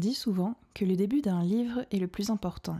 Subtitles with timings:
[0.00, 2.78] dit souvent que le début d'un livre est le plus important.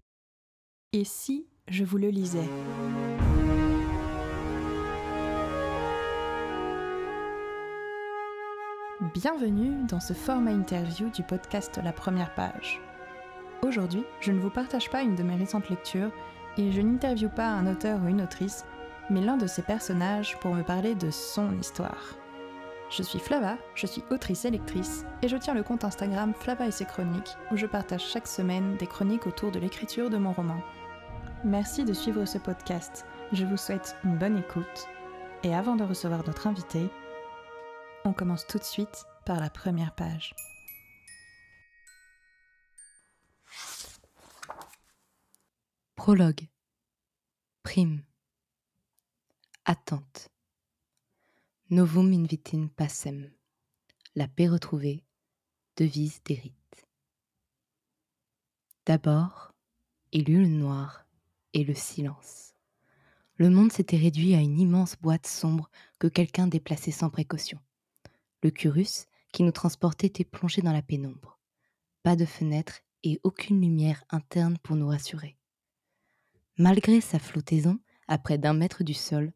[0.93, 2.49] Et si je vous le lisais?
[9.15, 12.81] Bienvenue dans ce format interview du podcast La Première Page.
[13.63, 16.11] Aujourd'hui, je ne vous partage pas une de mes récentes lectures
[16.57, 18.65] et je n'interviewe pas un auteur ou une autrice,
[19.11, 22.20] mais l'un de ses personnages pour me parler de son histoire.
[22.91, 26.67] Je suis Flava, je suis autrice et lectrice, et je tiens le compte Instagram Flava
[26.67, 30.33] et ses chroniques, où je partage chaque semaine des chroniques autour de l'écriture de mon
[30.33, 30.61] roman.
[31.45, 34.89] Merci de suivre ce podcast, je vous souhaite une bonne écoute,
[35.45, 36.91] et avant de recevoir notre invité,
[38.05, 40.35] on commence tout de suite par la première page.
[45.95, 46.49] Prologue.
[47.63, 48.03] Prime.
[49.65, 50.31] Attente.
[51.73, 53.31] Novum invitin passem.
[54.17, 55.05] La paix retrouvée,
[55.77, 56.89] devise des rites.
[58.87, 59.55] D'abord,
[60.11, 61.07] il eut le noir
[61.53, 62.55] et le silence.
[63.37, 67.61] Le monde s'était réduit à une immense boîte sombre que quelqu'un déplaçait sans précaution.
[68.43, 71.39] Le curus qui nous transportait était plongé dans la pénombre.
[72.03, 75.37] Pas de fenêtre et aucune lumière interne pour nous rassurer.
[76.59, 79.33] Malgré sa flottaison, à près d'un mètre du sol,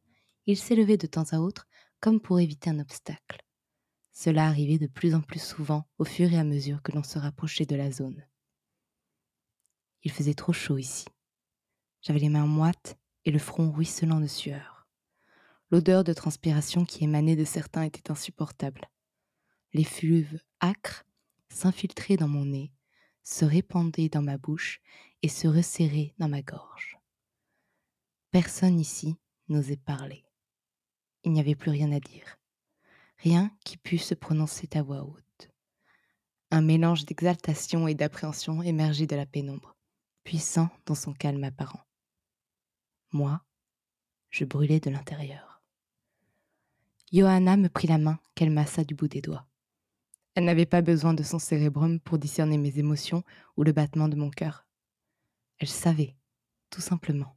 [0.47, 1.69] il s'élevait de temps à autre
[2.05, 3.43] comme pour éviter un obstacle.
[4.13, 7.19] Cela arrivait de plus en plus souvent au fur et à mesure que l'on se
[7.19, 8.23] rapprochait de la zone.
[10.03, 11.07] Il faisait trop chaud ici.
[12.03, 14.87] J'avais les mains moites et le front ruisselant de sueur.
[15.71, 18.83] L'odeur de transpiration qui émanait de certains était insupportable.
[19.73, 21.07] Les fluves âcres
[21.49, 22.71] s'infiltraient dans mon nez,
[23.23, 24.83] se répandaient dans ma bouche
[25.23, 26.99] et se resserraient dans ma gorge.
[28.31, 29.17] Personne ici
[29.49, 30.27] n'osait parler
[31.25, 32.39] il n'y avait plus rien à dire.
[33.19, 35.51] Rien qui pût se prononcer à voix haute.
[36.51, 39.77] Un mélange d'exaltation et d'appréhension émergeait de la pénombre,
[40.23, 41.85] puissant dans son calme apparent.
[43.13, 43.43] Moi,
[44.31, 45.63] je brûlais de l'intérieur.
[47.13, 49.47] Johanna me prit la main qu'elle massa du bout des doigts.
[50.35, 53.23] Elle n'avait pas besoin de son cérébrum pour discerner mes émotions
[53.57, 54.67] ou le battement de mon cœur.
[55.59, 56.17] Elle savait,
[56.71, 57.37] tout simplement.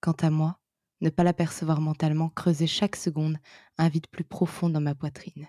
[0.00, 0.58] Quant à moi,
[1.02, 3.36] ne pas l'apercevoir mentalement creusait chaque seconde
[3.76, 5.48] un vide plus profond dans ma poitrine.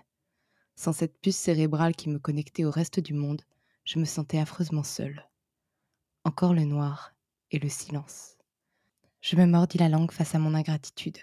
[0.74, 3.42] Sans cette puce cérébrale qui me connectait au reste du monde,
[3.84, 5.28] je me sentais affreusement seule.
[6.24, 7.14] Encore le noir
[7.52, 8.36] et le silence.
[9.20, 11.18] Je me mordis la langue face à mon ingratitude.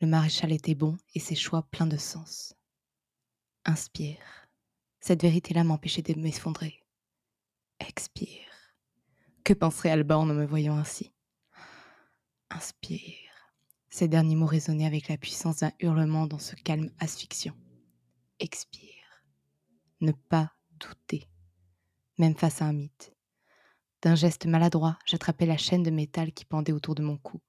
[0.00, 2.54] Le maréchal était bon et ses choix pleins de sens.
[3.64, 4.46] Inspire.
[5.00, 6.84] Cette vérité-là m'empêchait de m'effondrer.
[7.80, 8.46] Expire.
[9.44, 11.12] Que penserait Alba en me voyant ainsi?
[12.50, 13.25] Inspire.
[13.98, 17.54] Ces derniers mots résonnaient avec la puissance d'un hurlement dans ce calme asphyxiant.
[18.40, 19.24] Expire.
[20.02, 21.26] Ne pas douter,
[22.18, 23.14] même face à un mythe.
[24.02, 27.40] D'un geste maladroit, j'attrapai la chaîne de métal qui pendait autour de mon cou.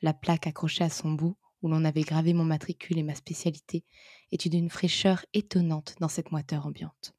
[0.00, 3.84] La plaque accrochée à son bout, où l'on avait gravé mon matricule et ma spécialité,
[4.30, 7.16] était d'une fraîcheur étonnante dans cette moiteur ambiante.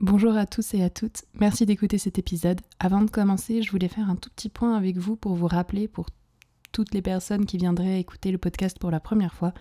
[0.00, 2.60] Bonjour à tous et à toutes, merci d'écouter cet épisode.
[2.78, 5.88] Avant de commencer, je voulais faire un tout petit point avec vous pour vous rappeler,
[5.88, 6.06] pour
[6.70, 9.52] toutes les personnes qui viendraient écouter le podcast pour la première fois,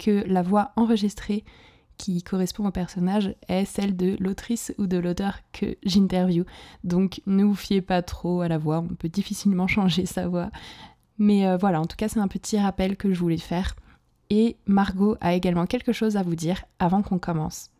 [0.00, 1.44] que la voix enregistrée
[1.98, 6.44] qui correspond au personnage est celle de l'autrice ou de l'auteur que j'interview.
[6.82, 10.50] Donc ne vous fiez pas trop à la voix, on peut difficilement changer sa voix.
[11.18, 13.76] Mais euh, voilà, en tout cas c'est un petit rappel que je voulais faire.
[14.30, 17.70] Et Margot a également quelque chose à vous dire avant qu'on commence.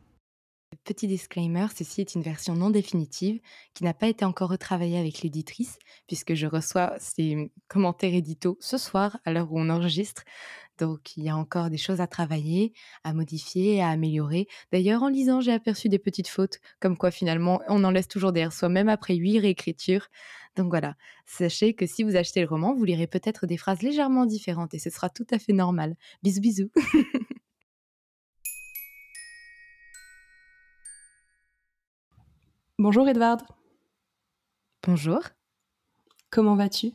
[0.86, 3.40] Petit disclaimer, ceci est une version non définitive
[3.74, 8.78] qui n'a pas été encore retravaillée avec l'éditrice, puisque je reçois ces commentaires édito ce
[8.78, 10.22] soir, à l'heure où on enregistre.
[10.78, 14.46] Donc il y a encore des choses à travailler, à modifier, à améliorer.
[14.70, 18.30] D'ailleurs, en lisant, j'ai aperçu des petites fautes, comme quoi finalement, on en laisse toujours
[18.30, 20.06] derrière soi, même après huit réécritures.
[20.54, 24.24] Donc voilà, sachez que si vous achetez le roman, vous lirez peut-être des phrases légèrement
[24.24, 25.96] différentes et ce sera tout à fait normal.
[26.22, 26.70] Bisous bisous
[32.78, 33.40] Bonjour Edward.
[34.86, 35.20] Bonjour.
[36.28, 36.92] Comment vas-tu?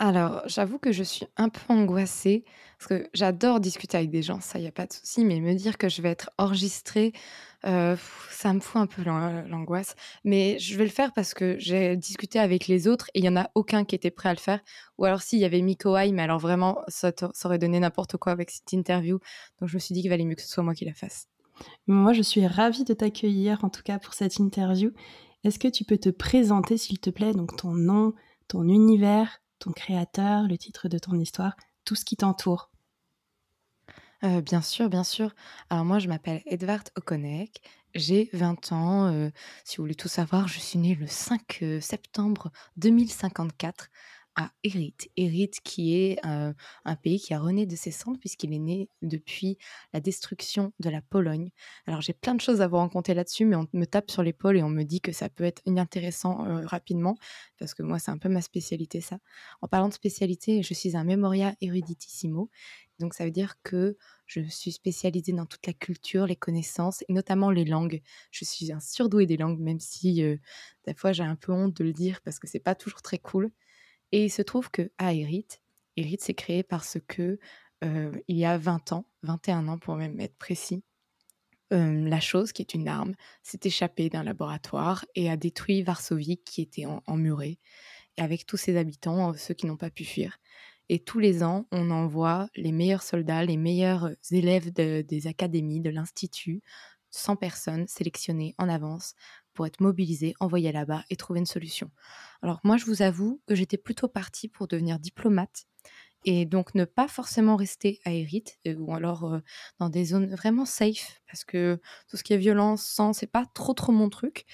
[0.00, 2.44] Alors, j'avoue que je suis un peu angoissée
[2.76, 5.38] parce que j'adore discuter avec des gens, ça, il n'y a pas de souci, mais
[5.38, 7.12] me dire que je vais être enregistrée,
[7.64, 7.96] euh,
[8.32, 9.94] ça me fout un peu l'angoisse.
[10.24, 13.28] Mais je vais le faire parce que j'ai discuté avec les autres et il n'y
[13.28, 14.58] en a aucun qui était prêt à le faire.
[14.98, 18.32] Ou alors, s'il y avait Mikoai, mais alors vraiment, ça, ça aurait donné n'importe quoi
[18.32, 19.20] avec cette interview.
[19.60, 21.28] Donc, je me suis dit qu'il valait mieux que ce soit moi qui la fasse.
[21.86, 24.90] Moi, je suis ravie de t'accueillir, en tout cas pour cette interview.
[25.44, 28.14] Est-ce que tu peux te présenter, s'il te plaît, donc ton nom,
[28.48, 32.70] ton univers, ton créateur, le titre de ton histoire, tout ce qui t'entoure
[34.22, 35.34] Heu, bien sûr, bien sûr.
[35.70, 37.60] Alors moi, je m'appelle Edvard Okonek,
[37.94, 39.32] j'ai 20 ans, heu,
[39.64, 43.88] si vous voulez tout savoir, je suis née le 5, heu, septembre 2054
[44.36, 44.94] à Erit.
[45.16, 49.58] Erit qui est, un pays qui a rené de ses cendres puisqu'il est né depuis
[49.92, 51.50] la destruction de la Pologne.
[51.86, 54.56] Alors j'ai plein de choses à vous raconter là-dessus, mais on me tape sur l'épaule
[54.56, 56.36] et on me dit que ça peut être inintéressant,
[56.66, 57.16] rapidement
[57.58, 59.18] parce que moi, c'est un peu ma spécialité ça.
[59.62, 62.50] En parlant de spécialité, je suis un memoria eruditissimo,
[62.98, 63.96] donc ça veut dire que
[64.26, 68.02] je suis spécialisée dans toute la culture, les connaissances et notamment les langues.
[68.30, 70.36] Je suis un surdoué des langues, même si euh,
[70.86, 73.18] des fois j'ai un peu honte de le dire parce que c'est pas toujours très
[73.18, 73.50] cool.
[74.12, 75.48] Et il se trouve que à Erit
[76.18, 77.38] s'est créé parce que
[77.84, 80.82] euh, il y a 20 ans, 21 ans pour même être précis,
[81.72, 86.38] euh, la chose, qui est une arme, s'est échappée d'un laboratoire et a détruit Varsovie
[86.38, 87.58] qui était en, emmurée,
[88.16, 90.38] et avec tous ses habitants, ceux qui n'ont pas pu fuir.
[90.88, 95.90] Et tous les ans, on envoie les meilleurs soldats, les meilleurs élèves des académies, de
[95.90, 96.62] l'institut,
[97.10, 99.14] 100 personnes sélectionnées en avance
[99.56, 101.90] pour être mobilisées, envoyées là-bas et trouver une solution.
[102.42, 105.64] Alors moi, je vous avoue que j'étais plutôt partie pour devenir diplomate
[106.26, 109.38] et donc ne pas forcément rester à Hérite euh, ou alors euh,
[109.78, 113.46] dans des zones vraiment safe parce que tout ce qui est violence, sang, c'est pas
[113.54, 114.44] trop trop mon truc.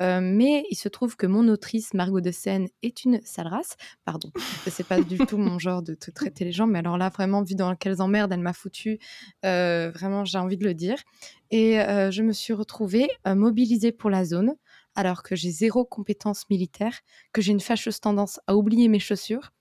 [0.00, 3.76] Euh, mais il se trouve que mon autrice Margot de Seine est une sale race.
[4.04, 4.30] Pardon,
[4.66, 7.54] c'est pas du tout mon genre de traiter les gens, mais alors là vraiment vu
[7.54, 8.98] dans quelles emmerdes elle m'a foutu,
[9.42, 10.96] vraiment j'ai envie de le dire.
[11.50, 14.54] Et je me suis retrouvée mobilisée pour la zone
[14.94, 16.98] alors que j'ai zéro compétence militaire,
[17.32, 19.52] que j'ai une fâcheuse tendance à oublier mes chaussures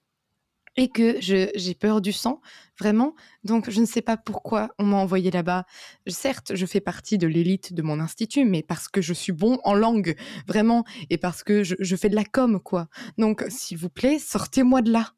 [0.77, 2.41] et que j'ai peur du sang,
[2.79, 3.13] vraiment.
[3.43, 5.65] Donc, je ne sais pas pourquoi on m'a envoyé là-bas.
[6.07, 9.59] Certes, je fais partie de l'élite de mon institut, mais parce que je suis bon
[9.63, 10.15] en langue,
[10.47, 12.87] vraiment, et parce que je, fais de la com, quoi.
[13.17, 15.13] Donc, s'il vous plaît, sortez-moi de là.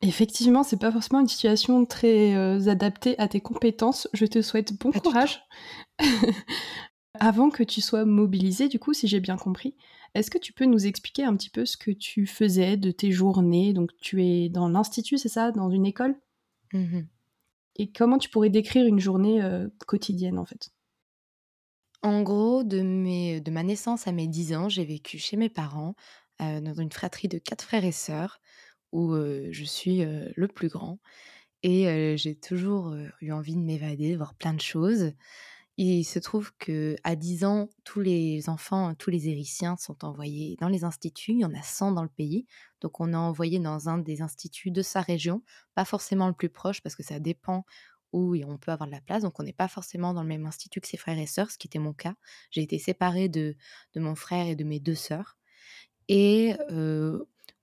[0.00, 4.06] Effectivement, c'est pas forcément une situation très euh, adaptée à tes compétences.
[4.12, 5.42] Je te souhaite bon courage.
[7.20, 9.74] Avant que tu sois mobilisé, du coup, si j'ai bien compris,
[10.14, 13.12] est-ce que tu peux nous expliquer un petit peu ce que tu faisais de tes
[13.12, 13.72] journées?
[13.72, 15.52] Donc, tu es dans l'institut, c'est ça?
[15.52, 16.16] Dans une école?
[16.72, 17.08] Mmh
[17.76, 20.70] Et comment tu pourrais décrire une journée euh, quotidienne, en fait?
[22.02, 25.48] En gros, de, mes, de ma naissance à mes 10 ans, j'ai vécu chez mes
[25.48, 25.94] parents,
[26.42, 28.40] euh, dans une fratrie de quatre frères et sœurs,
[28.92, 31.00] où euh, je suis le plus grand.
[31.62, 35.12] Et j'ai toujours eu envie de m'évader, de voir plein de choses.
[35.76, 40.56] Il se trouve que à 10 ans, tous les enfants, tous les héritiens sont envoyés
[40.60, 41.32] dans les instituts.
[41.32, 42.46] Il y en a 100 dans le pays.
[42.80, 45.42] Donc, on a envoyé dans un des instituts de sa région,
[45.74, 47.64] pas forcément le plus proche parce que ça dépend
[48.12, 49.22] où on peut avoir de la place.
[49.22, 51.58] Donc, on n'est pas forcément dans le même institut que ses frères et sœurs, ce
[51.58, 52.14] qui était mon cas.
[52.52, 53.56] J'ai été séparée de,
[53.94, 55.36] de mon frère et de mes deux sœurs.
[56.08, 56.54] Et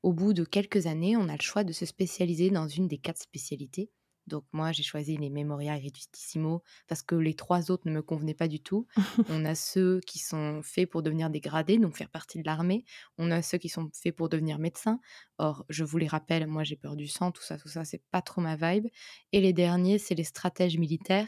[0.04, 2.98] au bout de quelques années, on a le choix de se spécialiser dans une des
[2.98, 3.90] quatre spécialités.
[4.32, 8.34] Donc moi, j'ai choisi les Memoria Ereditissimo parce que les trois autres ne me convenaient
[8.34, 8.88] pas du tout.
[9.30, 12.86] on a ceux qui sont faits pour devenir des gradés, donc faire partie de l'armée.
[13.18, 15.00] On a ceux qui sont faits pour devenir médecin.
[15.38, 18.02] Or, je vous les rappelle, moi j'ai peur du sang, tout ça, tout ça, c'est
[18.10, 18.88] pas trop ma vibe.
[19.34, 21.28] Et les derniers, c'est les stratèges militaires.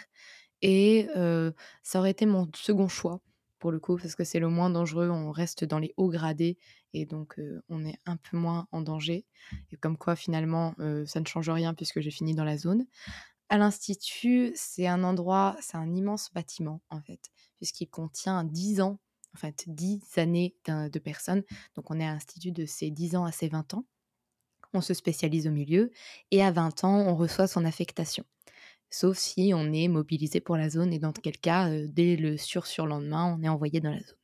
[0.62, 1.08] Et
[1.84, 3.20] ça aurait été mon second choix
[3.60, 5.10] pour le coup, parce que c'est le moins dangereux.
[5.10, 6.58] On reste dans les hauts gradés
[6.94, 9.25] et donc on est un peu moins en danger.
[9.72, 10.75] Et comme quoi, finalement,
[11.06, 12.86] ça ne change rien puisque j'ai fini dans la zone.
[13.50, 17.19] À l'Institut, c'est un endroit, c'est un immense bâtiment en fait,
[17.57, 19.00] puisqu'il contient 10 ans,
[19.36, 21.44] en fait 10 années de personnes.
[21.75, 23.86] Donc on est à l'Institut de ses 10 ans à ses 20 ans.
[24.74, 25.91] On se spécialise au milieu
[26.32, 28.25] et à 20 ans, on reçoit son affectation
[28.94, 33.36] sauf si on est mobilisé pour la zone et dans quel cas, dès le sur-surlendemain,
[33.36, 34.23] on est envoyé dans la zone.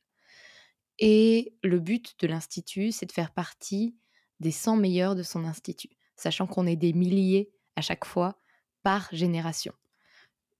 [1.00, 3.96] Et le but de l'Institut, c'est de faire partie
[4.38, 8.38] des 100 meilleurs de son institut, sachant qu'on est des milliers à chaque fois
[8.82, 9.72] par génération.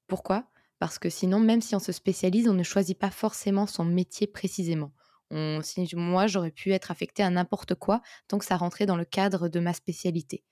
[0.06, 0.50] Pourquoi?
[0.78, 4.26] Parce que sinon, même si on se spécialise, on ne choisit pas forcément son métier
[4.26, 4.92] précisément.
[5.30, 9.49] Moi, j'aurais pu être affectée à n'importe quoi tant que ça rentrait dans le cadre
[9.49, 10.42] de ma spécialité.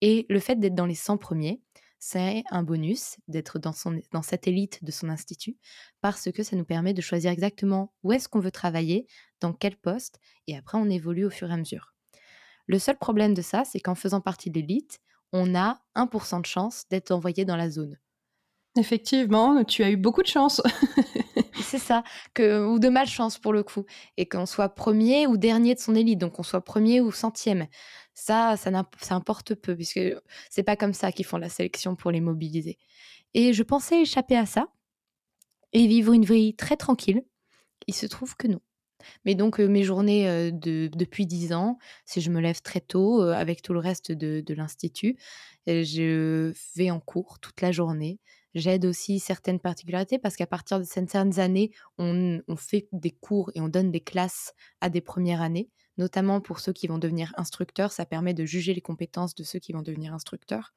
[0.00, 1.62] Et le fait d'être dans les 100 premiers,
[1.98, 3.74] c'est un bonus d'être dans,
[4.12, 5.56] dans cette élite de son institut
[6.00, 9.06] parce que ça nous permet de choisir exactement où est-ce qu'on veut travailler,
[9.40, 11.94] dans quel poste, et après on évolue au fur et à mesure.
[12.66, 15.00] Le seul problème de ça, c'est qu'en faisant partie de l'élite,
[15.32, 17.98] on a 1% de chance d'être envoyé dans la zone.
[18.76, 20.62] Effectivement, tu as eu beaucoup de chance.
[21.62, 23.84] c'est ça, que, ou de malchance pour le coup,
[24.16, 27.66] et qu'on soit premier ou dernier de son élite, donc qu'on soit premier ou centième.
[28.20, 30.00] Ça, ça, importe peu, puisque
[30.50, 32.76] c'est pas comme ça qu'ils font la sélection pour les mobiliser.
[33.32, 34.66] Et je pensais échapper à ça
[35.72, 37.22] et vivre une vie très tranquille.
[37.86, 38.60] Il se trouve que non.
[39.24, 43.62] Mais donc, mes journées de, depuis 10 ans, si je me lève très tôt avec
[43.62, 45.16] tout le reste de, de l'Institut,
[45.68, 48.18] je vais en cours toute la journée.
[48.54, 53.52] J'aide aussi certaines particularités parce qu'à partir de certaines années, on, on, fait des cours
[53.54, 57.34] et on donne des classes à des premières années, notamment pour ceux qui vont devenir
[57.36, 57.92] instructeurs.
[57.92, 60.72] Ça permet de juger les compétences de ceux qui vont devenir instructeurs.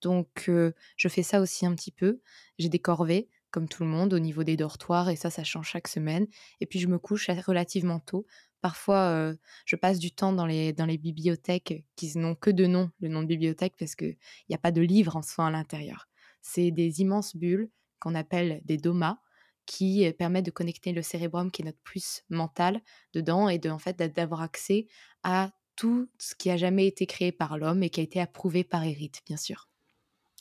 [0.00, 0.50] Donc,
[0.96, 2.20] je fais ça aussi un petit peu.
[2.58, 5.68] J'ai des corvées comme tout le monde, au niveau des dortoirs, et ça, ça change
[5.68, 6.26] chaque semaine.
[6.60, 8.26] Et puis, je me couche relativement tôt.
[8.62, 9.34] Parfois, euh,
[9.66, 13.08] je passe du temps dans les, dans les bibliothèques qui n'ont que de nom, le
[13.08, 14.16] nom de bibliothèque, parce qu'il
[14.48, 16.08] n'y a pas de livre en soi à l'intérieur.
[16.40, 19.18] C'est des immenses bulles qu'on appelle des domas,
[19.66, 22.80] qui permettent de connecter le cérébrum, qui est notre puce mentale,
[23.12, 24.86] dedans, et de, en fait, d'avoir accès
[25.22, 28.64] à tout ce qui a jamais été créé par l'homme et qui a été approuvé
[28.64, 29.68] par Hérite, bien sûr.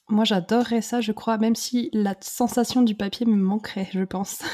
[0.10, 4.40] Moi, j'adorerais ça, je crois, même si la sensation du papier me manquerait, je pense.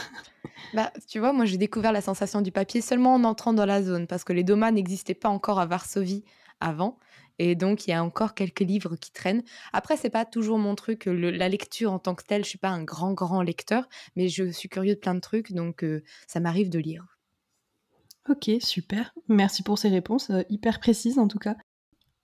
[0.73, 3.81] Bah, tu vois, moi, j'ai découvert la sensation du papier seulement en entrant dans la
[3.81, 6.25] zone, parce que les domas n'existaient pas encore à Varsovie
[6.59, 6.97] avant.
[7.39, 9.43] Et donc, il y a encore quelques livres qui traînent.
[9.73, 12.43] Après, c'est pas toujours mon truc, la lecture en tant que telle.
[12.43, 15.53] Je suis pas un grand, grand lecteur, mais je suis curieux de plein de trucs,
[15.53, 17.05] donc euh, ça m'arrive de lire.
[18.29, 19.13] Ok, super.
[19.29, 21.55] Merci pour ces réponses, euh, hyper précises en tout cas.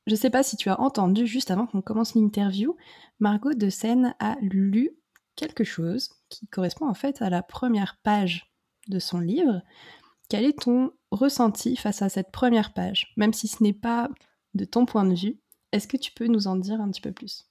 [0.05, 2.75] Je sais pas si tu as entendu juste avant qu'on commence l'interview,
[3.19, 4.91] Margot de Seine a lu
[5.35, 8.51] quelque chose qui correspond en fait à la première page
[8.89, 9.61] de son livre.
[10.27, 13.13] Quel est ton ressenti face à cette première page?
[13.15, 14.09] Même si ce n'est pas
[14.53, 15.39] de ton point de vue,
[15.71, 17.49] est-ce que tu peux nous en dire un petit peu plus?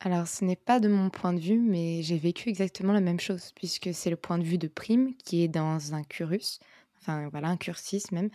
[0.00, 3.20] Alors, ce n'est pas de mon point de vue, mais j'ai vécu exactement la même
[3.20, 6.58] chose, puisque c'est le point de vue de Prime qui est dans un cursus,
[7.00, 8.28] enfin voilà, un cursus même,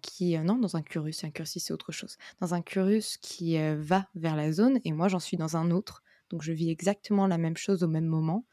[0.00, 4.08] qui, non, dans un cursus, un cursus c'est autre chose, dans un cursus qui va
[4.14, 7.38] vers la zone, et moi j'en suis dans un autre, donc je vis exactement la
[7.38, 8.46] même chose au même moment.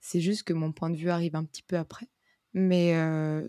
[0.00, 2.06] C'est juste que mon point de vue arrive un petit peu après.
[2.54, 2.94] Mais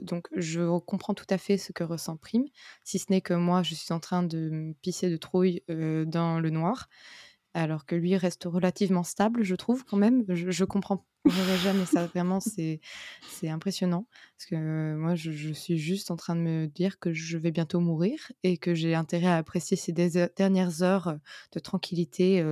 [0.01, 2.45] donc je comprends tout à fait ce que ressent Prime,
[2.83, 6.49] si ce n'est que moi je suis en train de pisser de trouille dans le
[6.49, 6.87] noir
[7.53, 10.23] alors que lui reste relativement stable, je trouve quand même.
[10.27, 12.05] Je, je comprends jamais ça.
[12.07, 12.79] Vraiment, c'est
[13.43, 14.07] impressionnant.
[14.37, 17.79] Parce que moi, je, suis juste en train de me dire que je vais bientôt
[17.79, 21.15] mourir et que j'ai intérêt à apprécier ces dernières heures
[21.51, 22.43] de tranquillité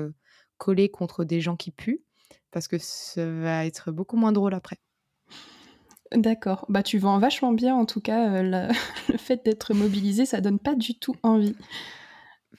[0.58, 2.04] collées contre des gens qui puent.
[2.52, 4.78] Parce que ça va être beaucoup moins drôle après.
[6.14, 6.66] D'accord.
[6.68, 8.30] Bah, tu vends vachement bien, en tout cas.
[8.34, 8.70] Euh,
[9.10, 11.56] le fait d'être mobilisé, ça donne pas du tout envie.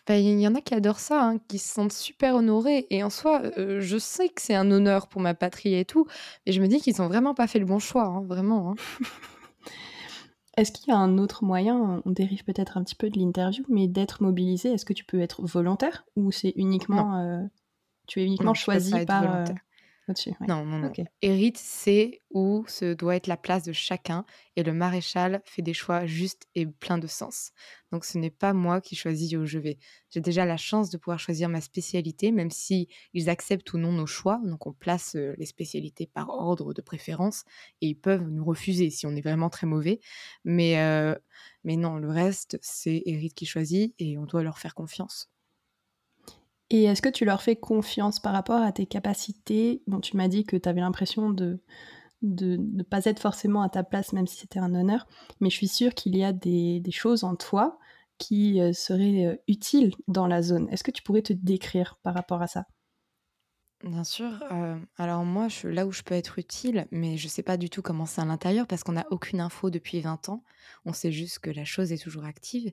[0.07, 2.87] Bah, il y en a qui adorent ça, hein, qui se sentent super honorés.
[2.91, 6.07] Et en soi, euh, je sais que c'est un honneur pour ma patrie et tout,
[6.47, 8.71] mais je me dis qu'ils ont vraiment pas fait le bon choix, hein, vraiment.
[8.71, 8.75] Hein.
[10.57, 13.65] Est-ce qu'il y a un autre moyen, on dérive peut-être un petit peu de l'interview,
[13.69, 14.71] mais d'être mobilisé?
[14.71, 17.43] Est-ce que tu peux être volontaire ou c'est uniquement, euh,
[18.07, 19.45] tu es uniquement choisi par
[20.49, 20.97] non, non, non.
[21.23, 24.25] Hérite sait où se doit être la place de chacun
[24.57, 27.53] et le maréchal fait des choix justes et pleins de sens.
[27.93, 29.79] Donc ce n'est pas moi qui choisis où je vais.
[30.11, 33.93] J'ai déjà la chance de pouvoir choisir ma spécialité, même si ils acceptent ou non
[33.93, 34.41] nos choix.
[34.45, 37.45] Donc on place les spécialités par ordre de préférence
[37.81, 40.01] et ils peuvent nous refuser si on est vraiment très mauvais.
[40.45, 40.75] Mais,
[41.65, 45.31] mais non, le reste, c'est Hérite qui choisit et on doit leur faire confiance.
[46.73, 49.83] Et est-ce que tu leur fais confiance par rapport à tes capacités?
[49.87, 51.61] Bon, tu m'as dit que tu avais l'impression de
[52.23, 55.07] ne pas être forcément à ta place, même si c'était un honneur,
[55.41, 57.79] mais je suis sûre qu'il y a des, choses en toi
[58.17, 60.67] qui euh, seraient euh, utiles dans la zone.
[60.71, 62.65] Est-ce que tu pourrais te décrire par rapport à ça?
[63.85, 64.43] Bien sûr.
[64.51, 67.69] Euh, alors moi, là où je peux être utile, mais je ne sais pas du
[67.69, 70.43] tout comment c'est à l'intérieur parce qu'on n'a aucune info depuis 20 ans.
[70.87, 72.73] On sait juste que la chose est toujours active.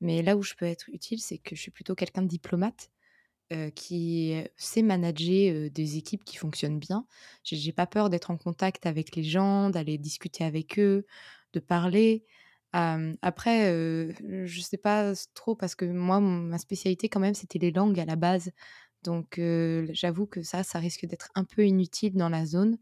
[0.00, 2.90] Mais là où je peux être utile, c'est que je suis plutôt quelqu'un de diplomate
[3.74, 7.06] qui sait manager des équipes qui fonctionnent bien.
[7.44, 11.06] J'ai pas peur d'être en contact avec les gens, d'aller discuter avec eux,
[11.52, 12.24] de parler.
[12.72, 13.68] après,
[14.46, 18.04] je sais pas trop parce que moi, ma spécialité quand même, c'était les langues à
[18.06, 18.50] la base.
[19.02, 19.40] Donc,
[19.92, 22.78] j'avoue que ça, ça risque d'être un peu inutile dans la zone.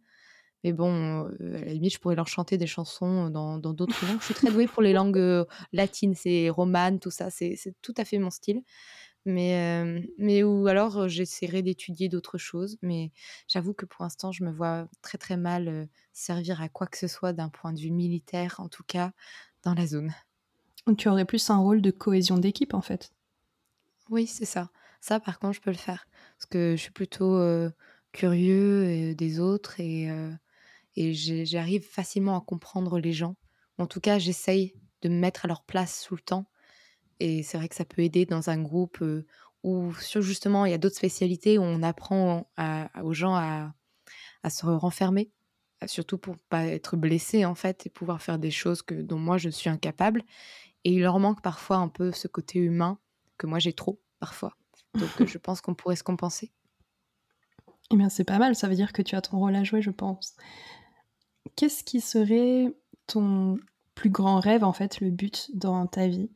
[0.63, 4.21] Mais bon, à la limite, je pourrais leur chanter des chansons dans d'autres langues.
[4.21, 8.05] Je suis très douée pour les langues latines, c'est romane, tout ça, c'est tout à
[8.05, 8.63] fait mon style.
[9.27, 9.85] Mais,
[10.19, 12.79] mais ou alors j'essaierai d'étudier d'autres choses.
[12.83, 13.13] Mais
[13.49, 17.07] j'avoue que pour l'instant, je me vois très très mal servir à quoi que ce
[17.09, 19.13] soit d'un point de vue militaire, en tout cas
[19.63, 20.13] dans la zone.
[20.87, 23.15] Donc tu aurais plus un rôle de cohésion d'équipe en fait.
[24.09, 24.71] Oui, c'est ça.
[25.01, 26.07] Ça, par contre, je peux le faire.
[26.37, 27.41] Parce que je suis plutôt
[28.13, 30.09] curieux des autres et,
[30.97, 33.37] et j'arrive facilement à comprendre les gens.
[33.79, 36.50] En tout cas, j'essaye de me mettre à leur place tout le temps
[37.21, 39.05] et c'est vrai que ça peut aider dans un groupe
[39.63, 42.51] où justement il y a d'autres spécialités où on apprend
[43.03, 43.73] aux gens à,
[44.49, 45.31] se renfermer
[45.87, 49.39] surtout pour pas être blessé en fait et pouvoir faire des choses que, dont moi
[49.39, 50.23] je suis incapable.
[50.85, 52.99] Et il leur manque parfois un peu ce côté humain
[53.39, 54.57] que moi j'ai trop parfois.
[54.95, 56.53] Donc je pense qu'on pourrait se compenser.
[57.91, 59.83] Eh bien c'est pas mal, ça veut dire que tu as ton rôle à jouer,
[59.83, 60.37] je pense.
[61.57, 62.73] Qu'est-ce qui serait
[63.07, 63.59] ton
[63.95, 66.31] plus grand rêve, en fait, le but dans ta vie?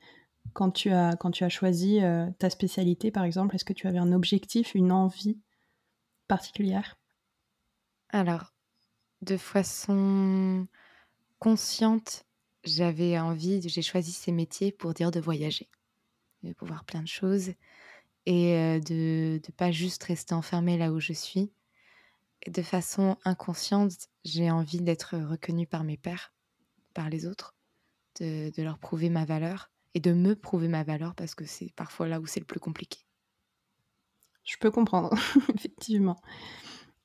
[0.52, 3.86] Quand tu as, quand tu as choisi euh, ta spécialité, par exemple Est-ce que tu
[3.86, 5.38] avais un objectif, une envie
[6.28, 6.98] particulière?
[8.10, 8.54] Alors,
[9.22, 10.66] de façon
[11.38, 12.26] consciente,
[12.64, 15.68] j'avais envie, j'ai choisi ces métiers pour dire de voyager,
[16.42, 17.50] de pouvoir plein de choses
[18.26, 21.52] et euh, de ne pas juste rester enfermée là où je suis.
[22.46, 26.32] de façon inconsciente, j'ai envie d'être reconnue par mes pères,
[26.94, 27.56] par les autres,
[28.20, 31.72] de, de leur prouver ma valeur et de me prouver ma valeur parce que c'est
[31.74, 32.98] parfois là où c'est le plus compliqué.
[34.44, 35.16] Je peux comprendre,
[35.54, 36.16] effectivement.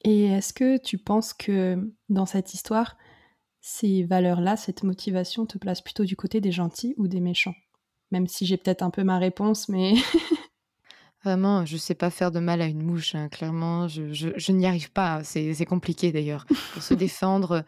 [0.03, 2.97] Et est-ce que tu penses que dans cette histoire,
[3.61, 7.55] ces valeurs-là, cette motivation te place plutôt du côté des gentils ou des méchants?
[8.11, 9.93] Même si j'ai peut-être un peu ma réponse, mais
[11.25, 14.51] Vraiment, je sais pas faire de mal à une mouche, hein, clairement, je, je, je
[14.53, 15.21] n'y arrive pas.
[15.25, 16.45] C'est c'est compliqué d'ailleurs.
[16.73, 17.65] Pour se défendre,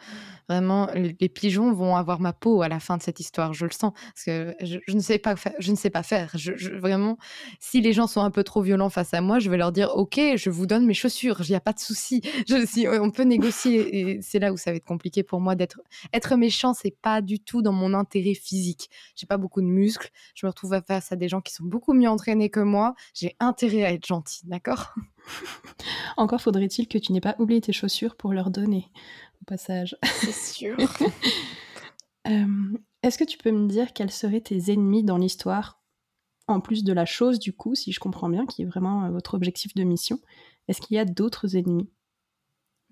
[0.48, 3.72] vraiment, les, pigeons vont avoir ma peau à la fin de cette histoire, je le
[3.72, 3.92] sens.
[3.94, 5.52] Parce que je, je ne sais pas faire.
[5.60, 6.32] Je ne sais pas faire.
[6.36, 7.18] Je, vraiment,
[7.60, 9.90] si les gens sont un peu trop violents face à moi, je vais leur dire
[9.96, 12.22] Ok, je vous donne mes chaussures, il n'y a pas de souci.
[12.72, 14.00] Si, on peut négocier.
[14.00, 15.82] Et c'est là où ça va être compliqué pour moi d'être.
[16.14, 18.90] Être méchant, c'est pas du tout dans mon intérêt physique.
[19.16, 20.10] J'ai pas beaucoup de muscles.
[20.36, 22.94] Je me retrouve face à des gens qui sont beaucoup mieux entraînés que moi.
[23.14, 24.94] J'ai intérêt à être gentil, d'accord?
[26.18, 28.90] Encore faudrait-il que tu n'aies pas oublié tes chaussures pour leur donner,
[29.42, 29.98] au passage.
[30.04, 30.78] C'est sûr.
[32.28, 35.82] Euh, Est-ce que tu peux me dire quels seraient tes ennemis dans l'histoire?
[36.48, 39.10] En plus de la chose, du coup, si je comprends bien, qui est vraiment euh,
[39.10, 40.20] votre objectif de mission,
[40.68, 41.90] est-ce qu'il y a d'autres ennemis?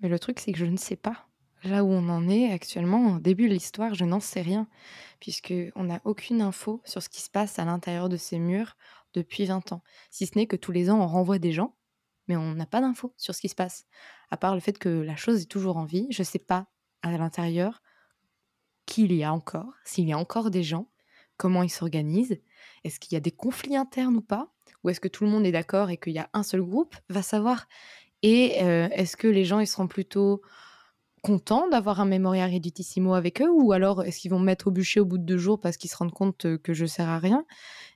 [0.00, 1.28] Mais le truc, c'est que je ne sais pas.
[1.62, 4.66] Là où on en est actuellement, au début de l'histoire, je n'en sais rien,
[5.20, 8.76] puisque on n'a aucune info sur ce qui se passe à l'intérieur de ces murs
[9.14, 9.82] depuis 20 ans.
[10.10, 11.76] Si ce n'est que tous les ans, on renvoie des gens,
[12.28, 13.86] mais on n'a pas d'infos sur ce qui se passe.
[14.30, 16.68] À part le fait que la chose est toujours en vie, je ne sais pas
[17.02, 17.82] à l'intérieur
[18.86, 20.90] qui il y a encore, s'il y a encore des gens,
[21.36, 22.40] comment ils s'organisent,
[22.84, 25.46] est-ce qu'il y a des conflits internes ou pas, ou est-ce que tout le monde
[25.46, 27.66] est d'accord et qu'il y a un seul groupe, va savoir.
[28.22, 30.42] Et euh, est-ce que les gens ils seront plutôt
[31.22, 34.70] contents d'avoir un Memoria Redutissimo avec eux ou alors est-ce qu'ils vont me mettre au
[34.70, 37.08] bûcher au bout de deux jours parce qu'ils se rendent compte euh, que je sers
[37.08, 37.44] à rien?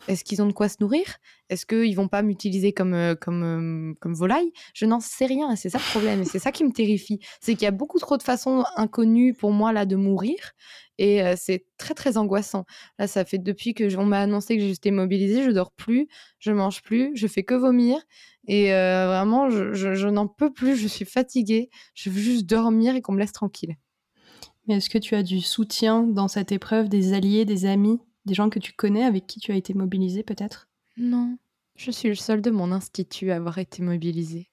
[0.08, 1.16] Est-ce qu'ils ont de quoi se nourrir?
[1.48, 4.52] Est-ce qu'ils vont pas m'utiliser comme, euh, comme, euh, comme volaille?
[4.74, 7.20] Je n'en sais rien et c'est ça le problème et c'est ça qui me terrifie.
[7.40, 10.52] C'est qu'il y a beaucoup trop de façons inconnues pour moi là de mourir
[10.98, 12.64] et euh, c'est très très angoissant.
[12.98, 16.52] Là ça fait depuis que on m'a annoncé que j'étais mobilisée, je dors plus, je
[16.52, 17.98] mange plus, je fais que vomir
[18.46, 22.46] et euh, vraiment je, je- je n'en peux plus, je suis fatiguée, je veux juste
[22.46, 23.76] dormir et qu'on me laisse tranquille.
[24.66, 28.34] Mais est-ce que tu as du soutien dans cette épreuve, des alliés, des amis, des
[28.34, 30.68] gens que tu connais avec qui tu as été mobilisé peut-être?
[30.96, 31.36] Non,
[31.76, 34.48] je suis le seul de mon institut à avoir été mobilisé.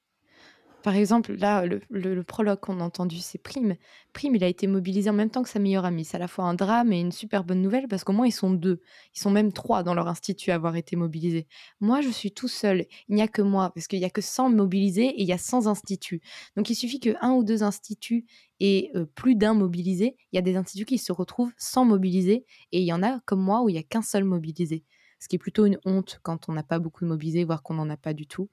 [0.83, 3.75] Par exemple, là, le, prologue qu'on a entendu, c'est Prime.
[4.13, 6.05] Prime, il a été mobilisé en même temps que sa meilleure amie.
[6.05, 8.31] C'est à la fois un drame et une super bonne nouvelle parce qu'au moins ils
[8.31, 8.81] sont deux.
[9.15, 11.47] Ils sont même trois dans leur institut à avoir été mobilisés.
[11.79, 12.85] Moi, je suis tout seul.
[13.09, 15.33] Il n'y a que moi parce qu'il n'y a que 100 mobilisés et il y
[15.33, 16.21] a 100 instituts.
[16.55, 18.25] Donc il suffit que un ou deux instituts
[18.59, 20.15] aient euh, plus d'un mobilisé.
[20.31, 23.19] Il y a des instituts qui se retrouvent sans mobiliser et il y en a
[23.25, 24.83] comme moi où il n'y a qu'un seul mobilisé
[25.21, 27.75] ce qui est plutôt une honte quand on n'a pas beaucoup de mobilisés, voire qu'on
[27.75, 28.49] n'en a pas du tout.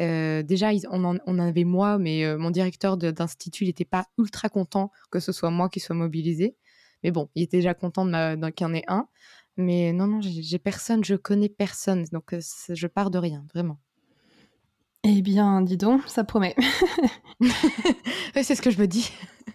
[0.00, 3.84] Euh, déjà, ils- on, en, on avait moi, mais euh, mon directeur d'institut, il n'était
[3.84, 6.56] pas ultra content que ce soit moi qui soit mobilisé.
[7.02, 9.08] Mais bon, il était déjà content qu'il y en ait un.
[9.56, 12.04] Mais non, non, j'ai personne, je connais personne.
[12.12, 13.78] Donc, euh, je pars de rien, vraiment.
[15.04, 16.54] Eh bien, dis donc, ça promet.
[18.34, 19.10] C'est ce que je me dis.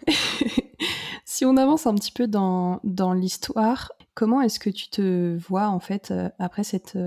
[1.26, 5.68] si on avance un petit peu dans, dans l'histoire, comment est-ce que tu te vois
[5.70, 6.98] en fait après cette,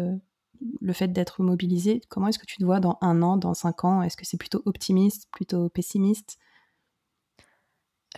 [0.81, 3.85] le fait d'être mobilisé Comment est-ce que tu te vois dans un an, dans cinq
[3.85, 4.03] ans?
[4.03, 6.38] Est-ce que c'est plutôt optimiste, plutôt pessimiste?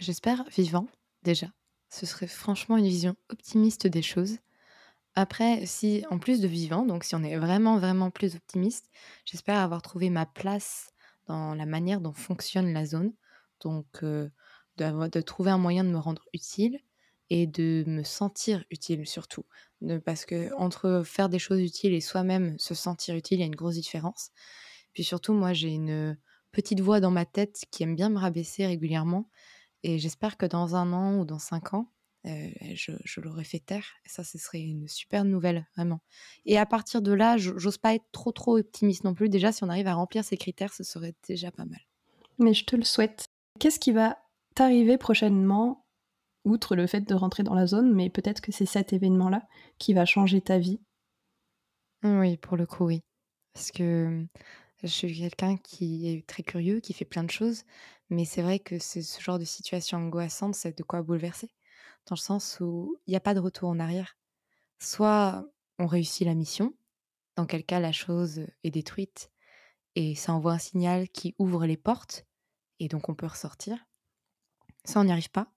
[0.01, 0.87] J'espère vivant,
[1.23, 1.49] déjà.
[1.91, 4.39] Ce serait franchement une vision optimiste des choses.
[5.15, 8.91] Après, si en plus de vivant, donc si on est vraiment, vraiment plus optimiste,
[9.27, 10.93] j'espère avoir trouvé ma place
[11.27, 13.13] dans la manière dont fonctionne la zone.
[13.61, 14.31] Donc, euh,
[14.79, 16.81] de, trouver un moyen de me rendre utile
[17.35, 19.47] et de me sentir utile surtout.
[20.05, 23.47] Parce que entre faire des choses utiles et soi-même se sentir utile, il y a
[23.47, 24.33] une grosse différence.
[24.93, 26.19] Puis surtout, moi, j'ai une
[26.53, 29.31] petite voix dans ma tête qui aime bien me rabaisser régulièrement.
[29.83, 31.91] Et j'espère que dans un an ou dans cinq ans,
[32.27, 33.87] je, je l'aurai fait taire.
[34.05, 36.03] Et ça, ce serait une super nouvelle, vraiment.
[36.45, 39.31] Et à partir de là, j'ose pas être trop, trop optimiste non plus.
[39.31, 41.81] Déjà, si on arrive à remplir ces critères, ce serait déjà pas mal.
[42.39, 43.25] Mais je te le souhaite.
[43.59, 44.19] Qu'est-ce qui va
[44.55, 45.82] t'arriver prochainement,
[46.45, 49.43] outre le fait de rentrer dans la zone, mais peut-être que c'est cet événement-là
[49.79, 50.81] qui va changer ta vie
[52.03, 53.03] Oui, pour le coup, oui.
[53.53, 54.27] Parce que
[54.83, 57.65] je suis quelqu'un qui est très curieux, qui fait plein de choses,
[58.11, 61.49] mais c'est vrai que c'est ce genre de situation angoissante, c'est de quoi bouleverser.
[62.07, 64.17] Dans le sens où il n'y a pas de retour en arrière.
[64.81, 65.47] Soit
[65.79, 66.75] on réussit la mission,
[67.37, 69.31] dans quel cas la chose est détruite
[69.95, 72.27] et ça envoie un signal qui ouvre les portes
[72.81, 73.87] et donc on peut ressortir.
[74.85, 75.53] Ça, on n'y arrive pas.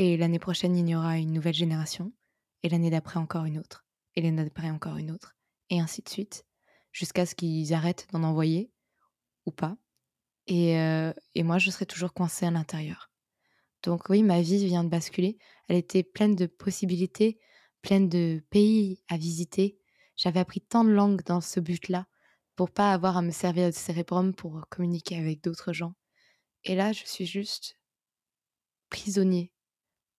[0.00, 2.12] Et l'année prochaine, il y aura une nouvelle génération
[2.62, 3.84] et l'année d'après encore une autre
[4.14, 5.34] et l'année d'après encore une autre
[5.70, 6.46] et ainsi de suite
[6.92, 8.70] jusqu'à ce qu'ils arrêtent d'en envoyer
[9.44, 9.76] ou pas.
[10.46, 13.10] Et, euh, et moi, je serai toujours coincée à l'intérieur.
[13.82, 15.36] Donc oui, ma vie vient de basculer.
[15.66, 17.40] Elle était pleine de possibilités,
[17.82, 19.80] pleine de pays à visiter.
[20.14, 22.06] J'avais appris tant de langues dans ce but-là
[22.54, 25.94] pour pas avoir à me servir de cérébrum pour communiquer avec d'autres gens.
[26.62, 27.80] Et là, je suis juste
[28.90, 29.50] prisonnier.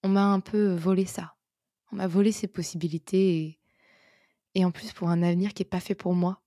[0.03, 1.35] On m'a un peu volé ça.
[1.91, 3.59] On m'a volé ces possibilités
[4.55, 6.41] et, en plus pour un avenir qui est pas fait pour moi,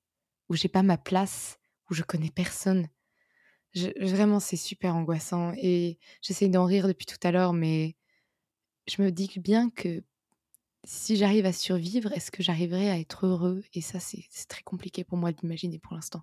[0.48, 1.58] où j'ai pas ma place,
[1.90, 2.88] où je connais personne.
[3.74, 7.96] vraiment, c'est super angoissant et j'essaye d'en rire depuis tout à l'heure, mais
[8.86, 10.02] je me dis bien que
[10.84, 13.62] si j'arrive à survivre, est-ce que j'arriverai à être heureux?
[13.74, 16.22] Et ça, c'est très compliqué pour moi d'imaginer pour l'instant.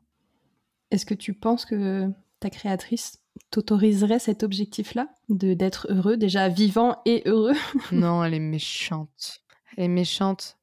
[0.92, 3.20] Est-ce que tu penses que ta créatrice
[3.52, 7.56] t'autoriserait cet objectif-là de d'être heureux, déjà vivant et heureux?
[7.92, 9.42] Non, elle est méchante.
[9.78, 10.58] Elle est méchante.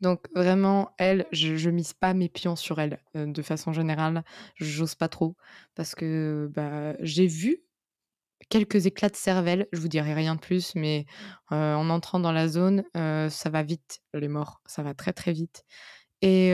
[0.00, 3.02] Donc vraiment, elle, je, je mise pas mes pions sur elle.
[3.16, 4.24] Euh, de façon générale,
[4.56, 5.36] j'ose pas trop
[5.74, 7.62] parce que bah, j'ai vu
[8.48, 11.04] quelques éclats de cervelle, je vous dirai rien de plus, mais
[11.50, 15.62] en entrant dans la zone, ça va vite, les morts, ça va très très vite.
[16.22, 16.50] Et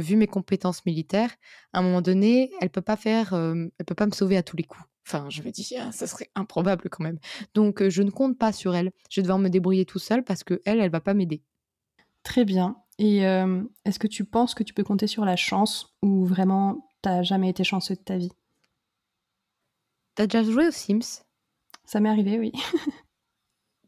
[0.00, 1.30] vu mes compétences militaires,
[1.72, 4.56] à un moment donné, elle peut pas faire, elle peut pas me sauver à tous
[4.56, 4.84] les coups.
[5.06, 7.18] Enfin, je me dis, «Ah, ça serait improbable quand même.
[7.54, 8.90] Donc, je ne compte pas sur elle.
[9.10, 11.42] Je vais devoir me débrouiller tout seul parce que elle, elle va pas m'aider.
[12.22, 12.76] Très bien.
[12.98, 13.18] Et
[13.84, 17.48] est-ce que tu penses que tu peux compter sur la chance ou vraiment t'as jamais
[17.48, 18.32] été chanceux de ta vie?
[20.14, 21.22] T'as déjà joué aux Sims?
[21.84, 22.52] Ça m'est arrivé, oui.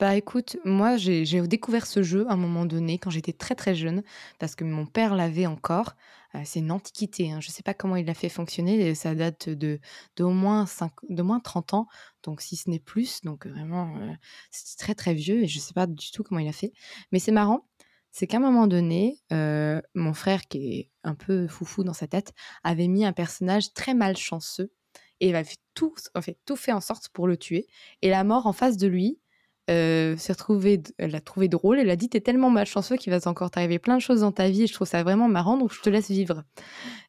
[0.00, 3.74] Bah écoute, moi j'ai découvert ce jeu à un moment donné quand j'étais très très
[3.74, 4.02] jeune
[4.38, 5.94] parce que mon père l'avait encore.
[6.34, 7.40] Euh, c'est une antiquité, hein.
[7.42, 9.78] je ne sais pas comment il l'a fait fonctionner, ça date de,
[10.16, 11.86] de, au moins 5, de moins 30 ans,
[12.22, 14.12] donc si ce n'est plus, donc vraiment euh,
[14.50, 16.72] c'est très très vieux et je ne sais pas du tout comment il a fait.
[17.12, 17.66] Mais c'est marrant,
[18.10, 22.06] c'est qu'à un moment donné, euh, mon frère qui est un peu foufou dans sa
[22.06, 22.32] tête
[22.64, 24.72] avait mis un personnage très malchanceux
[25.20, 25.42] et il a
[25.74, 27.66] tout, fait, tout fait en sorte pour le tuer.
[28.02, 29.20] Et la mort en face de lui,
[29.70, 31.78] euh, s'est retrouvée, elle l'a trouvé drôle.
[31.78, 34.48] Elle a dit T'es tellement malchanceux qu'il va encore t'arriver plein de choses dans ta
[34.48, 36.42] vie et je trouve ça vraiment marrant, donc je te laisse vivre.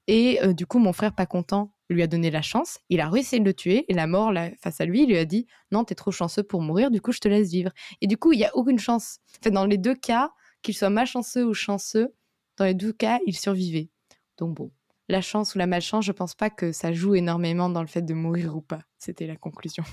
[0.07, 2.79] Et euh, du coup, mon frère, pas content, lui a donné la chance.
[2.89, 5.47] Il a réussi de le tuer et la mort, face à lui, lui a dit
[5.71, 7.71] Non, t'es trop chanceux pour mourir, du coup, je te laisse vivre.
[8.01, 9.19] Et du coup, il n'y a aucune chance.
[9.39, 12.13] En fait, dans les deux cas, qu'il soit malchanceux ou chanceux,
[12.57, 13.89] dans les deux cas, il survivait.
[14.37, 14.71] Donc bon,
[15.11, 18.01] la chance ou la malchance, je pense pas que ça joue énormément dans le fait
[18.01, 18.81] de mourir ou pas.
[18.97, 19.83] C'était la conclusion.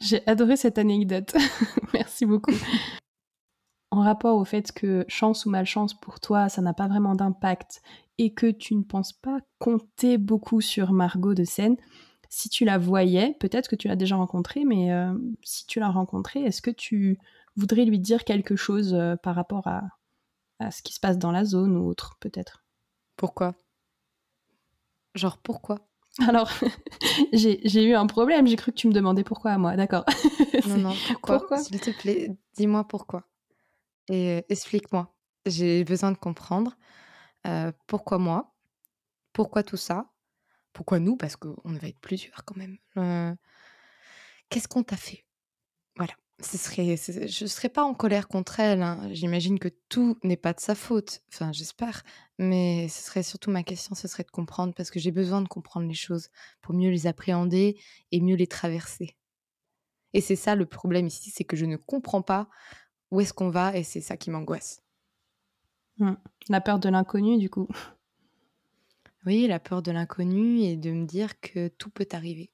[0.00, 1.34] J'ai adoré cette anecdote.
[1.94, 2.54] Merci beaucoup.
[3.90, 7.80] en rapport au fait que chance ou malchance pour toi, ça n'a pas vraiment d'impact
[8.18, 11.76] et que tu ne penses pas compter beaucoup sur Margot de Seine,
[12.28, 15.88] si tu la voyais, peut-être que tu l'as déjà rencontrée, mais euh, si tu l'as
[15.88, 17.18] rencontrée, est-ce que tu
[17.56, 19.82] voudrais lui dire quelque chose euh, par rapport à,
[20.58, 22.64] à ce qui se passe dans la zone ou autre, peut-être?
[23.16, 23.54] Pourquoi?
[25.18, 25.80] Genre pourquoi?
[26.26, 26.50] Alors,
[27.32, 30.04] j'ai eu un problème, j'ai cru que tu me demandais pourquoi à moi, d'accord.
[30.66, 33.24] non, non, pourquoi, S'il te plaît, dis-moi pourquoi.
[34.08, 35.14] Et euh, explique-moi.
[35.44, 36.76] J'ai besoin de comprendre
[37.46, 38.54] euh, pourquoi moi,
[39.32, 40.10] pourquoi tout ça,
[40.72, 42.78] pourquoi nous, parce qu'on va être plusieurs quand même.
[42.96, 43.34] Euh,
[44.48, 45.24] qu'est-ce qu'on t'a fait?
[45.96, 48.82] Voilà ce serait, je ne serais pas en colère contre elle.
[48.82, 49.08] Hein.
[49.12, 51.20] J'imagine que tout n'est pas de sa faute.
[51.32, 52.04] Enfin, j'espère.
[52.38, 55.48] Mais ce serait surtout ma question, ce serait de comprendre, parce que j'ai besoin de
[55.48, 56.28] comprendre les choses
[56.60, 57.80] pour mieux les appréhender
[58.12, 59.16] et mieux les traverser.
[60.14, 62.48] Et c'est ça le problème ici, c'est que je ne comprends pas
[63.10, 64.82] où est-ce qu'on va et c'est ça qui m'angoisse.
[65.98, 66.12] Mmh.
[66.48, 67.68] La peur de l'inconnu, du coup.
[69.26, 72.52] Oui, la peur de l'inconnu et de me dire que tout peut arriver,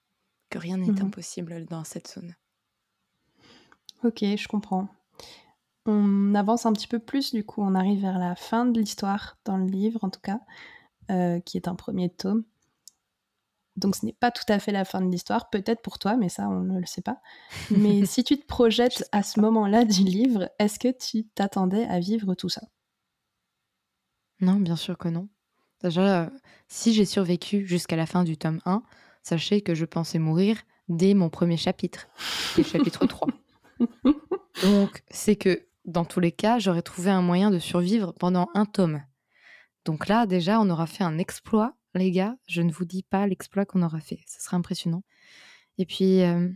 [0.49, 2.35] que rien n'est mmh impossible dans cette zone.
[4.05, 4.89] Ok, je comprends.
[5.87, 9.39] On avance un petit peu plus, du coup, on arrive vers la fin de l'histoire,
[9.45, 10.41] dans le livre en tout cas,
[11.11, 12.45] euh, qui est un premier tome.
[13.77, 16.29] Donc ce n'est pas tout à fait la fin de l'histoire, peut-être pour toi, mais
[16.29, 17.21] ça, on ne le sait pas.
[17.71, 21.99] Mais si tu te projettes à ce moment-là du livre, est-ce que tu t'attendais à
[21.99, 22.63] vivre tout ça?
[24.41, 25.29] Non, bien sûr que non.
[25.83, 26.31] Déjà,
[26.69, 28.83] si j'ai survécu jusqu'à la fin du tome 1,
[29.23, 32.09] sachez que je pensais mourir dès mon premier chapitre,
[32.57, 33.29] le chapitre 3.
[34.63, 38.65] Donc, c'est que dans tous les cas, j'aurais trouvé un moyen de survivre pendant un
[38.65, 39.03] tome.
[39.85, 42.37] Donc là, déjà, on aura fait un exploit, les gars.
[42.47, 44.21] Je ne vous dis pas l'exploit qu'on aura fait.
[44.27, 45.03] Ce sera impressionnant.
[45.79, 46.49] Et puis, euh,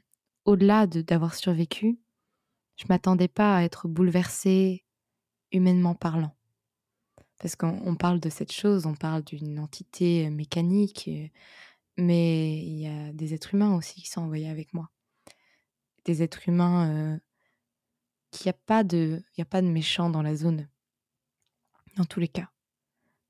[0.44, 1.98] au-delà d'avoir survécu,
[2.76, 4.84] je m'attendais pas à être bouleversée
[5.52, 6.34] humainement parlant.
[7.38, 11.28] Parce qu'on parle de cette chose, on parle d'une entité euh, mécanique, euh,
[11.96, 14.90] mais il y a des êtres humains aussi qui sont envoyés avec moi.
[16.08, 17.20] Des êtres humains
[18.30, 20.68] qu'il n'y a pas de, il a pas de méchants dans la zone.
[21.96, 22.50] Dans tous les cas,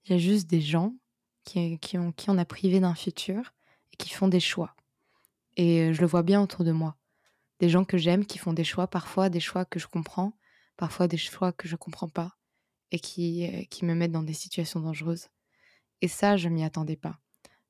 [0.04, 0.94] il y a juste des gens
[1.42, 3.52] qui, qui, ont, qui on a privé d'un futur
[3.92, 4.76] et qui font des choix.
[5.56, 6.96] Et je le vois bien autour de moi.
[7.58, 10.32] Des gens que j'aime qui font des choix, parfois des choix que je comprends,
[10.76, 12.36] parfois des choix que je comprends pas
[12.92, 15.28] et qui, euh, qui me mettent dans des situations dangereuses.
[16.00, 17.18] Et ça, je m'y attendais pas.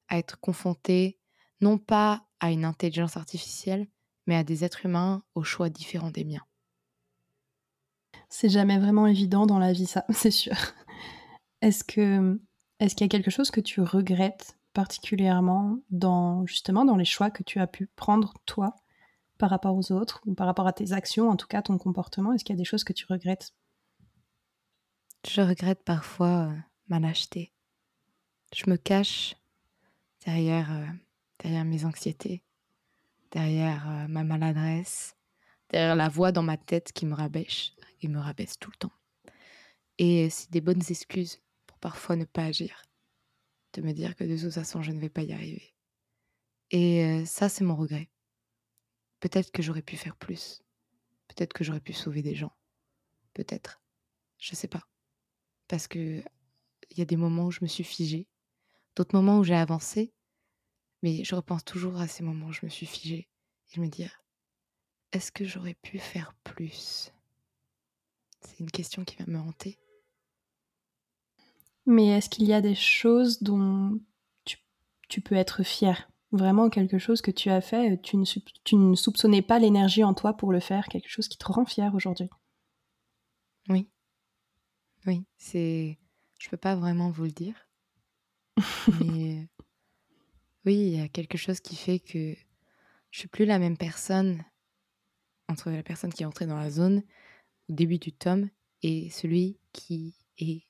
[0.08, 1.18] À être confrontée,
[1.62, 3.88] non pas à une intelligence artificielle,
[4.28, 6.44] mais à des êtres humains aux choix différents des miens.
[8.28, 10.54] C'est jamais vraiment évident dans la vie, ça, c'est sûr.
[11.62, 12.38] Est-ce que
[12.78, 17.30] est-ce qu'il y a quelque chose que tu regrettes particulièrement dans justement dans les choix
[17.30, 18.76] que tu as pu prendre toi
[19.38, 22.34] par rapport aux autres ou par rapport à tes actions, en tout cas ton comportement?
[22.34, 23.54] Est-ce qu'il y a des choses que tu regrettes?
[25.26, 26.56] Je regrette parfois euh,
[26.88, 27.52] ma lâcheté.
[28.54, 29.34] Je me cache
[30.24, 30.86] derrière, euh,
[31.40, 32.42] derrière mes anxiétés,
[33.30, 35.16] derrière euh, ma maladresse,
[35.70, 38.92] derrière la voix dans ma tête qui me rabèche et me rabaisse tout le temps.
[39.98, 42.82] Et c'est des bonnes excuses pour parfois ne pas agir,
[43.74, 45.74] de me dire que de toute façon je ne vais pas y arriver.
[46.70, 48.10] Et ça, c'est mon regret.
[49.20, 50.62] Peut-être que j'aurais pu faire plus.
[51.26, 52.52] Peut-être que j'aurais pu sauver des gens.
[53.32, 53.80] Peut-être.
[54.38, 54.86] Je sais pas
[55.68, 56.22] parce que
[56.90, 58.26] il y a des moments où je me suis figée,
[58.96, 60.12] d'autres moments où j'ai avancé,
[61.02, 63.28] mais je repense toujours à ces moments où je me suis figée
[63.74, 64.22] et me dire
[65.12, 67.12] est-ce que j'aurais pu faire plus?
[68.40, 69.78] C'est une question qui va me hanter.
[71.86, 73.98] Mais est-ce qu'il y a des choses dont
[75.08, 78.26] tu, peux être fier Vraiment quelque chose que tu as fait, tu ne,
[78.64, 81.64] tu ne soupçonnais pas l'énergie en toi pour le faire, quelque chose qui te rend
[81.64, 82.28] fier aujourd'hui?
[83.70, 83.88] Oui.
[85.06, 85.98] Oui, c'est.
[86.38, 87.54] Je peux pas vraiment vous le dire.
[89.00, 89.48] mais
[90.64, 92.34] oui, il y a quelque chose qui fait que
[93.10, 94.44] je suis plus la même personne
[95.48, 97.02] entre la personne qui est entrée dans la zone
[97.68, 98.50] au début du tome
[98.82, 100.66] et celui qui est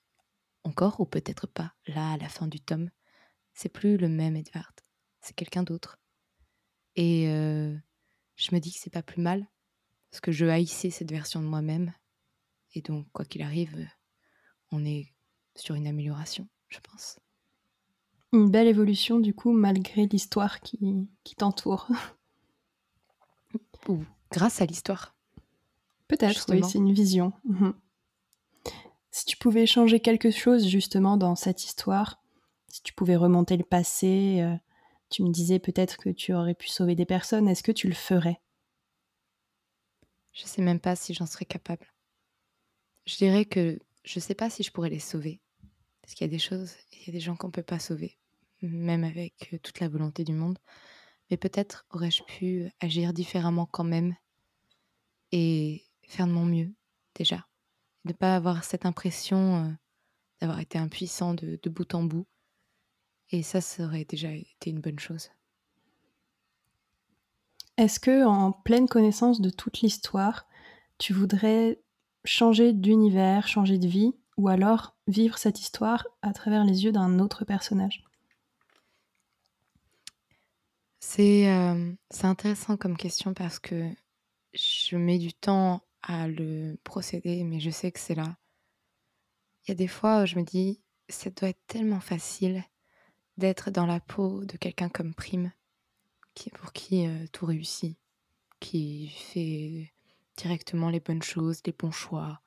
[0.64, 2.90] encore ou peut-être pas là à la fin du tome.
[3.54, 4.74] C'est plus le même Edward,
[5.20, 5.98] c'est quelqu'un d'autre.
[6.94, 7.76] Et euh,
[8.36, 9.46] je me dis que c'est pas plus mal
[10.10, 11.92] parce que je haïssais cette version de moi-même
[12.74, 13.88] et donc quoi qu'il arrive,
[14.70, 15.12] on est
[15.56, 17.18] sur une amélioration, je pense.
[18.32, 21.88] Une belle évolution, du coup, malgré l'histoire qui, t'entoure.
[23.88, 25.14] Ou grâce à l'histoire.
[26.08, 27.32] Peut-être, oui, c'est une vision.
[27.44, 27.74] Mhm.
[29.10, 32.22] Si tu pouvais changer quelque chose, justement, dans cette histoire,
[32.68, 34.54] si tu pouvais remonter le passé, euh,
[35.10, 37.94] tu me disais peut-être que tu aurais pu sauver des personnes, est-ce que tu le
[37.94, 38.40] ferais?
[40.32, 41.86] Je sais même pas si j'en serais capable.
[43.06, 45.40] Je dirais que je ne sais pas si je pourrais les sauver.
[46.08, 47.78] Parce qu'il y a des choses, il y a des gens qu'on ne peut pas
[47.78, 48.16] sauver,
[48.62, 50.58] même avec euh, toute la volonté du monde.
[51.30, 54.16] Mais peut-être aurais-je pu agir différemment quand même
[55.32, 56.72] et faire de mon mieux,
[57.14, 57.46] déjà.
[58.06, 59.70] Ne pas avoir cette impression euh,
[60.40, 62.26] d'avoir été impuissant de, de bout en bout.
[63.28, 65.28] Et ça, ça aurait déjà été une bonne chose.
[67.76, 70.48] Est-ce que, en pleine connaissance de toute l'histoire,
[70.96, 71.82] tu voudrais
[72.24, 77.18] changer d'univers, changer de vie, ou alors vivre cette histoire à travers les yeux d'un
[77.18, 78.04] autre personnage
[81.00, 83.90] C'est euh, intéressant comme question parce que
[84.54, 88.36] je mets du temps à le procéder, mais je sais que c'est là.
[89.64, 92.62] Il y a des fois où je me dis, ça doit être tellement facile
[93.38, 95.52] d'être dans la peau de quelqu'un comme Prime,
[96.34, 97.98] qui, pour qui euh, tout réussit,
[98.60, 99.92] qui fait
[100.36, 102.40] directement les bonnes choses, les bons choix,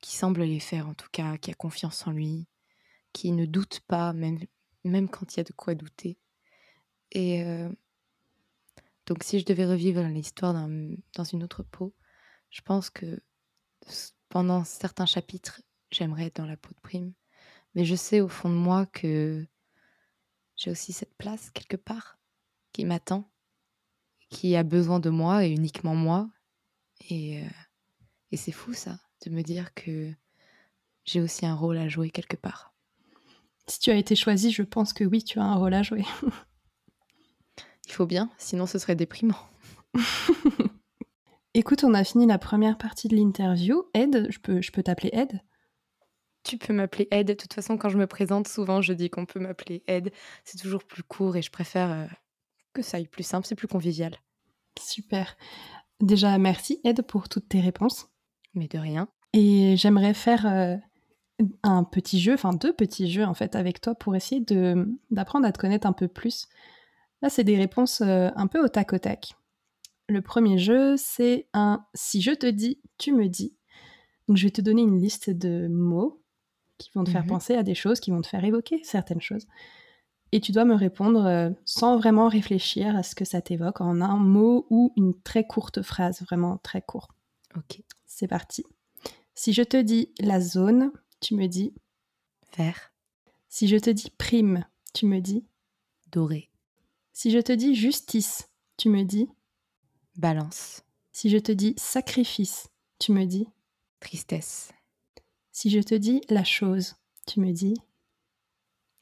[0.00, 2.46] qui semble les faire en tout cas, qui a confiance en lui,
[3.12, 4.38] qui ne doute pas, même,
[4.84, 6.18] même quand il y a de quoi douter.
[7.12, 7.70] Et euh,
[9.06, 11.94] donc si je devais revivre l'histoire dans une autre peau,
[12.50, 13.22] je pense que
[14.28, 17.12] pendant certains chapitres, j'aimerais être dans la peau de prime.
[17.74, 19.46] Mais je sais au fond de moi que
[20.56, 22.18] j'ai aussi cette place quelque part
[22.72, 23.30] qui m'attend,
[24.30, 26.28] qui a besoin de moi et uniquement moi,
[27.08, 27.48] et, euh,
[28.32, 30.12] et c'est fou ça, de me dire que
[31.04, 32.74] j'ai aussi un rôle à jouer quelque part.
[33.68, 36.04] Si tu as été choisi, je pense que oui, tu as un rôle à jouer.
[37.86, 39.38] Il faut bien, sinon ce serait déprimant.
[41.54, 43.84] Écoute, on a fini la première partie de l'interview.
[43.94, 45.40] Ed, je peux, je peux t'appeler Ed?
[46.42, 47.28] Tu peux m'appeler Ed.
[47.28, 50.12] De toute façon, quand je me présente, souvent je dis qu'on peut m'appeler Ed.
[50.44, 52.06] C'est toujours plus court et je préfère euh,
[52.72, 54.16] que ça aille plus simple, c'est plus convivial.
[54.78, 55.36] Super.
[56.00, 58.08] Déjà, merci Ed pour toutes tes réponses.
[58.56, 59.08] Mais de rien.
[59.32, 60.76] Et j'aimerais faire euh,
[61.62, 65.46] un petit jeu, enfin deux petits jeux en fait avec toi pour essayer de d'apprendre
[65.46, 66.48] à te connaître un peu plus.
[67.22, 69.34] Là, c'est des réponses euh, un peu au tac au tac.
[70.08, 73.54] Le premier jeu, c'est un si je te dis, tu me dis.
[74.28, 76.22] Donc, je vais te donner une liste de mots
[76.78, 77.28] qui vont te faire Mhm.
[77.28, 79.46] penser à des choses, qui vont te faire évoquer certaines choses.
[80.32, 84.00] Et tu dois me répondre euh, sans vraiment réfléchir à ce que ça t'évoque en
[84.00, 87.08] un mot ou une très courte phrase, vraiment très court.
[87.56, 87.80] Ok.
[88.18, 88.64] C'est parti.
[89.34, 91.74] Si je te dis la zone, tu me dis.
[92.56, 92.94] Vert,
[93.50, 95.44] Si je te dis prime, tu me dis.
[96.12, 96.48] doré,
[97.12, 98.48] Si je te dis justice,
[98.78, 99.28] tu me dis.
[100.16, 103.48] balance, Si je te dis sacrifice, tu me dis.
[104.00, 104.72] tristesse,
[105.52, 106.94] Si je te dis la chose,
[107.26, 107.74] tu me dis.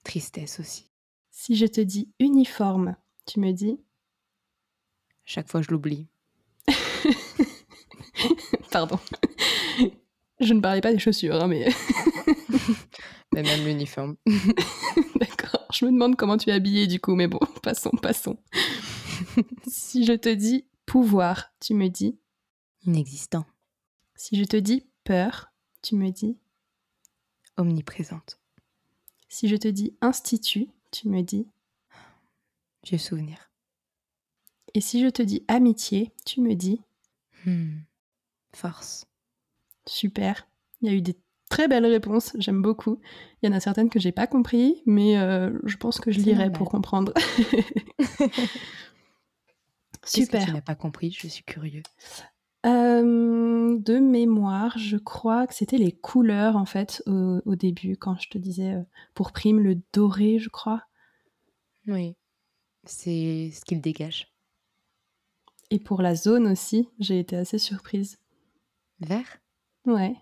[0.02, 0.90] tristesse aussi.
[1.30, 2.96] Si je te dis uniforme,
[3.26, 3.78] tu me dis.
[5.24, 6.08] Chaque fois, je l'oublie.
[8.74, 8.98] Pardon.
[10.40, 11.68] Je ne parlais pas des chaussures, hein, mais
[13.32, 14.16] Mais même l'uniforme.
[15.20, 15.66] d'accord.
[15.72, 18.36] Je me demande comment tu es habillée du coup, mais bon, passons, passons.
[19.68, 22.18] si je te dis pouvoir, tu me dis.
[22.84, 23.46] Inexistant,
[24.16, 26.36] Si je te dis peur, tu me dis.
[27.56, 28.40] omniprésente,
[29.28, 31.46] Si je te dis institut, tu me dis.
[32.84, 33.50] vieux souvenir.
[34.74, 36.80] Et si je te dis amitié, tu me dis.
[37.46, 37.78] Hmm.
[38.54, 39.06] Force,
[39.86, 40.46] Super.
[40.80, 41.16] Il y a eu des
[41.50, 43.00] très belles réponses, j'aime beaucoup.
[43.42, 46.18] Il y en a certaines que j'ai pas compris, mais euh, je pense que je
[46.18, 46.52] lirai normal.
[46.52, 47.12] pour comprendre.
[50.02, 50.44] Qu'est-ce que Super.
[50.44, 51.82] tu n'as pas compris, je suis curieux.
[52.66, 58.18] Euh, de mémoire, je crois que c'était les couleurs en fait au, au début quand
[58.18, 60.82] je te disais euh, pour prime le doré, je crois.
[61.86, 62.16] Oui,
[62.84, 64.32] c'est ce qu'il dégage.
[65.70, 68.18] Et pour la zone aussi, j'ai été assez surprise.
[69.04, 69.38] Vert,
[69.86, 70.14] Ouais.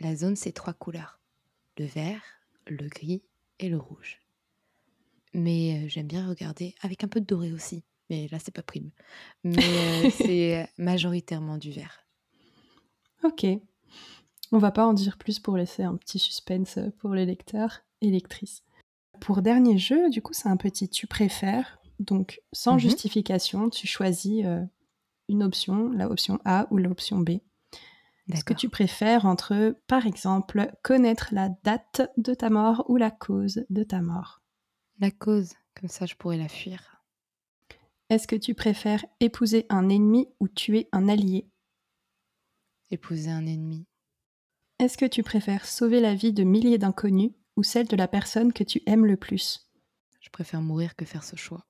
[0.00, 1.20] la zone, c'est trois couleurs.
[1.78, 2.22] Le vert,
[2.66, 3.22] le gris
[3.60, 4.20] et le rouge.
[5.34, 7.84] Mais euh, j'aime bien regarder avec un peu de doré aussi.
[8.10, 8.90] Mais là, c'est pas prime.
[9.44, 12.04] Mais euh, c'est majoritairement du vert.
[13.22, 13.46] Ok.
[14.52, 18.10] On va pas en dire plus pour laisser un petit suspense pour les lecteurs et
[18.10, 18.62] lectrices.
[19.20, 21.78] Pour dernier jeu, du coup, c'est un petit tu préfères.
[22.00, 22.80] Donc, sans Mhm.
[22.80, 24.62] justification, tu choisis euh,
[25.28, 27.38] une option, la option A ou l'option B.
[28.32, 33.10] Est-ce que tu préfères entre, par exemple, connaître la date de ta mort ou la
[33.10, 34.42] cause de ta mort?
[34.98, 37.02] La cause, comme ça, je pourrais la fuir.
[38.08, 41.50] Est-ce que tu préfères épouser un ennemi ou tuer un allié?
[42.90, 43.86] Épouser un ennemi.
[44.78, 48.52] Est-ce que tu préfères sauver la vie de milliers d'inconnus ou celle de la personne
[48.52, 49.70] que tu aimes le plus?
[50.20, 51.66] Je préfère mourir que faire ce choix.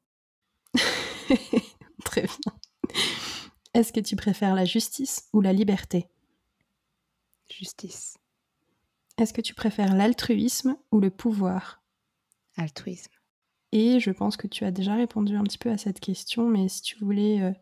[2.04, 2.58] Très bien.
[3.74, 6.08] Est-ce que tu préfères la justice ou la liberté?
[7.50, 8.16] Justice,
[9.18, 11.82] Est-ce que tu préfères l'altruisme ou le pouvoir?
[12.56, 13.12] Altruisme.
[13.72, 16.68] Et je pense que tu as déjà répondu un petit peu à cette question, mais
[16.68, 17.52] si tu voulais euh,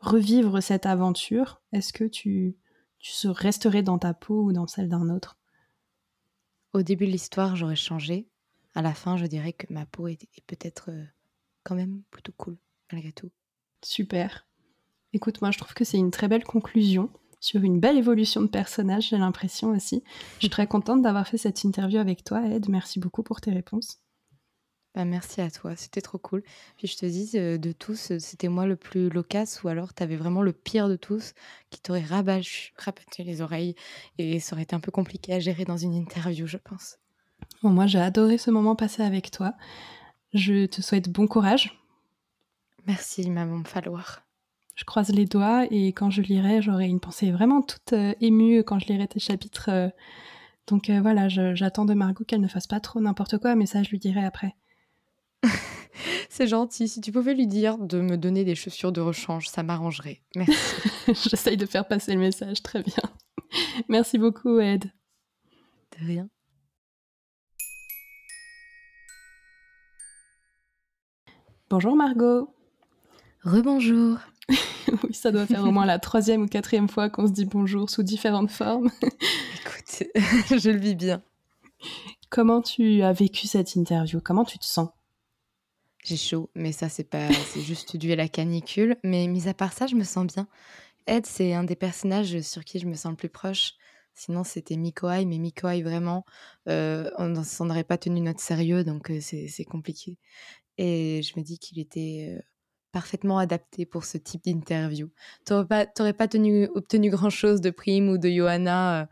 [0.00, 2.56] revivre cette aventure, est-ce que tu,
[2.98, 5.38] tu se resterais dans ta peau ou dans celle d'un autre?
[6.72, 8.28] Au début de l'histoire, j'aurais changé.
[8.74, 11.04] À la fin, je dirais que ma peau est, est peut-être euh,
[11.62, 12.58] quand même plutôt cool,
[12.92, 13.30] malgré tout.
[13.84, 14.46] Super.
[15.12, 18.46] Écoute, moi je trouve que c'est une très belle conclusion sur une belle évolution de
[18.46, 20.04] personnage, j'ai l'impression aussi.
[20.34, 22.68] Je suis très contente d'avoir fait cette interview avec toi, Ed.
[22.68, 23.98] Merci beaucoup pour tes réponses.
[24.94, 26.42] Bah, merci à toi, c'était trop cool.
[26.76, 29.94] Puis je te dis, euh, de tous, euh, c'était moi le plus loquace ou alors
[29.94, 31.32] t'avais vraiment le pire de tous
[31.70, 33.76] qui t'aurait rabattu, rabattu les oreilles
[34.18, 36.98] et ça aurait été un peu compliqué à gérer dans une interview, je pense.
[37.62, 39.54] Bon, moi j'ai adoré ce moment passé avec toi.
[40.34, 41.80] Je te souhaite bon courage.
[42.86, 44.22] Merci, me falloir.
[44.74, 48.64] Je croise les doigts et quand je lirai, j'aurai une pensée vraiment toute euh, émue
[48.64, 49.68] quand je lirai tes chapitres.
[49.68, 49.88] euh.
[50.66, 53.82] Donc euh, voilà, j'attends de Margot qu'elle ne fasse pas trop n'importe quoi, mais ça
[53.82, 54.54] je lui dirai après.
[56.30, 59.62] C'est gentil, si tu pouvais lui dire de me donner des chaussures de rechange, ça
[59.62, 60.22] m'arrangerait.
[60.36, 60.54] Merci.
[61.28, 63.02] J'essaye de faire passer le message, très bien.
[63.88, 64.84] Merci beaucoup, Ed.
[65.98, 66.28] De rien.
[71.68, 72.54] Bonjour Margot.
[73.42, 74.18] Rebonjour.
[75.04, 77.90] Oui, ça doit faire au moins la troisième ou quatrième fois qu'on se dit bonjour
[77.90, 78.90] sous différentes formes.
[79.02, 80.04] Écoute,
[80.58, 81.22] je le vis bien.
[82.28, 84.20] Comment tu as vécu cette interview?
[84.20, 84.90] Comment tu te sens?
[86.04, 88.96] J'ai chaud, mais ça, c'est pas, c'est juste dû à la canicule.
[89.04, 90.48] Mais mis à part ça, je me sens bien.
[91.06, 93.74] Ed, c'est un des personnages sur qui je me sens le plus proche.
[94.14, 96.24] Sinon, c'était Mikoai, mais Mikoai, vraiment,
[96.68, 100.18] euh, on s'en aurait pas tenu notre sérieux, donc euh, c'est compliqué.
[100.78, 102.42] Et je me dis qu'il était euh,
[102.92, 105.10] parfaitement adapté pour ce type d'interview.
[105.46, 109.08] Tu n'aurais pas, pas tenu, obtenu grand-chose de Prime ou de Johanna,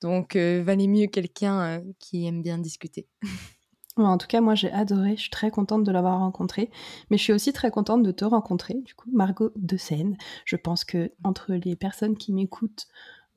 [0.00, 3.06] donc valait mieux quelqu'un qui aime bien discuter.
[4.06, 6.70] En tout cas, moi j'ai adoré, je suis très contente de l'avoir rencontré,
[7.10, 10.16] mais je suis aussi très contente de te rencontrer, du coup, Margot de Seine.
[10.44, 12.86] Je pense que entre les personnes qui m'écoutent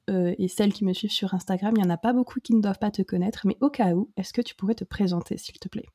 [0.09, 2.53] euh, et celles qui me suivent sur Instagram, il n'y en a pas beaucoup qui
[2.53, 5.37] ne doivent pas te connaître, mais au cas où, est-ce que tu pourrais te présenter,
[5.37, 5.87] s'il te plaît?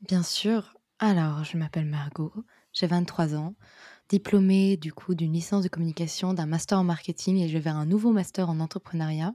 [0.00, 0.74] Bien sûr.
[0.98, 2.32] Alors, je m'appelle Margot,
[2.72, 3.54] j'ai 23 ans,
[4.08, 7.76] diplômée du coup d'une licence de communication, d'un master en marketing et je vais vers
[7.76, 9.34] un nouveau master en entrepreneuriat.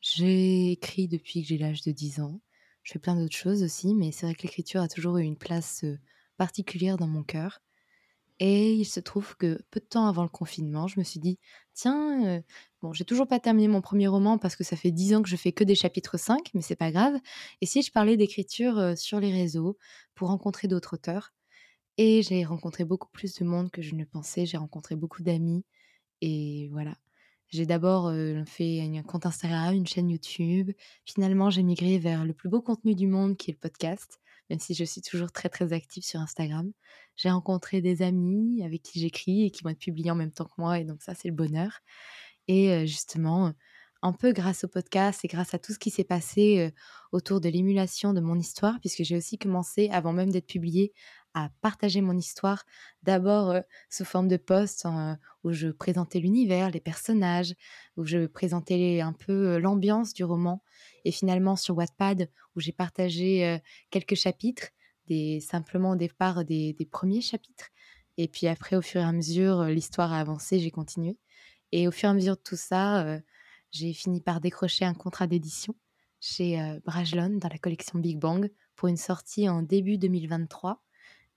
[0.00, 2.40] J'ai écrit depuis que j'ai l'âge de 10 ans.
[2.82, 5.36] Je fais plein d'autres choses aussi, mais c'est vrai que l'écriture a toujours eu une
[5.36, 5.84] place
[6.36, 7.60] particulière dans mon cœur.
[8.38, 11.38] Et il se trouve que peu de temps avant le confinement, je me suis dit,
[11.74, 12.42] tiens,
[12.82, 15.28] bon, j'ai toujours pas terminé mon premier roman parce que ça fait dix ans que
[15.28, 17.14] je fais que des chapitres 5, mais c'est pas grave.
[17.62, 19.78] Et si je parlais d'écriture sur les réseaux
[20.14, 21.32] pour rencontrer d'autres auteurs?
[21.98, 24.44] Et j'ai rencontré beaucoup plus de monde que je ne pensais.
[24.46, 25.64] J'ai rencontré beaucoup d'amis.
[26.20, 26.94] Et voilà,
[27.48, 28.12] j'ai d'abord
[28.46, 30.72] fait un compte Instagram, une chaîne YouTube.
[31.04, 34.20] Finalement, j'ai migré vers le plus beau contenu du monde qui est le podcast,
[34.50, 36.70] même si je suis toujours très très active sur Instagram.
[37.16, 40.44] J'ai rencontré des amis avec qui j'écris et qui vont être publiés en même temps
[40.46, 41.80] que moi, et donc ça, c'est le bonheur.
[42.48, 43.52] Et justement,
[44.02, 46.72] un peu grâce au podcast et grâce à tout ce qui s'est passé
[47.12, 50.92] autour de l'émulation de mon histoire, puisque j'ai aussi commencé, avant même d'être publiée,
[51.36, 52.64] à partager mon histoire,
[53.02, 53.56] d'abord
[53.90, 54.88] sous forme de posts
[55.44, 57.54] où je présentais l'univers, les personnages,
[57.98, 60.62] où je présentais un peu l'ambiance du roman,
[61.04, 63.60] et finalement sur Wattpad où j'ai partagé
[63.90, 64.68] quelques chapitres,
[65.40, 67.68] simplement au départ des, des, premiers chapitres,
[68.16, 71.18] et puis après au fur et à mesure l'histoire a avancé, j'ai continué,
[71.70, 73.20] et au fur et à mesure de tout ça,
[73.72, 75.74] j'ai fini par décrocher un contrat d'édition
[76.18, 80.82] chez Brajlon dans la collection Big Bang pour une sortie en début 2023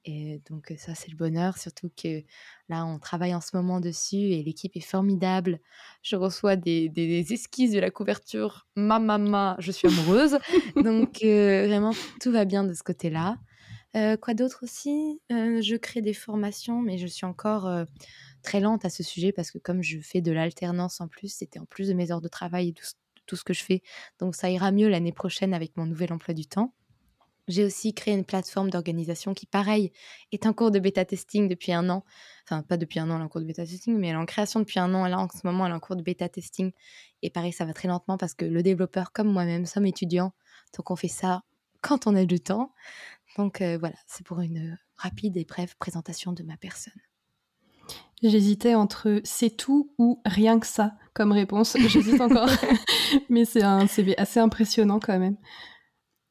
[0.09, 2.23] et donc ça, c'est le bonheur, surtout que
[2.67, 5.59] là, on travaille en ce moment dessus et l'équipe est formidable.
[6.01, 8.67] Je reçois des, esquisses de la couverture.
[8.75, 10.39] Ma maman, je suis amoureuse.
[10.75, 13.37] donc vraiment, tout va bien de ce côté-là.
[13.93, 15.21] quoi d'autre aussi?
[15.29, 17.69] Je crée des formations, mais je suis encore
[18.41, 21.59] très lente à ce sujet parce que comme je fais de l'alternance en plus, c'était
[21.59, 22.73] en plus de mes heures de travail et
[23.27, 23.83] tout ce que je fais.
[24.17, 26.73] Donc ça ira mieux l'année prochaine avec mon nouvel emploi du temps.
[27.49, 29.91] J'ai aussi créé une plateforme d'organisation qui, pareil,
[30.31, 32.05] est en cours de bêta testing depuis un an.
[32.45, 34.19] Enfin, pas depuis un an, elle est en cours de bêta testing, mais elle est
[34.19, 35.07] en création depuis un an.
[35.07, 36.71] Là, en ce moment, elle est en cours de bêta testing.
[37.23, 40.31] Et pareil, ça va très lentement parce que le développeur, comme moi-même, sommes étudiants.
[40.77, 41.41] Donc, on fait ça
[41.81, 42.71] quand on a du temps.
[43.35, 46.93] Donc, euh, voilà, c'est pour une rapide et brève présentation de ma personne.
[48.21, 51.77] J'hésitais entre c'est tout ou rien que ça comme réponse.
[51.79, 52.49] J'hésite encore,
[53.29, 55.37] mais c'est un CV assez impressionnant quand même.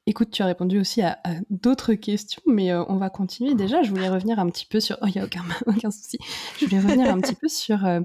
[0.08, 1.18] Écoute, tu as répondu aussi à,
[1.50, 3.54] d'autres questions, mais euh, on va continuer.
[3.54, 4.96] Déjà, je voulais revenir un petit peu sur.
[5.02, 6.16] Oh, il n'y a aucun, aucun, souci.
[6.58, 8.00] Je voulais revenir un petit peu sur, euh,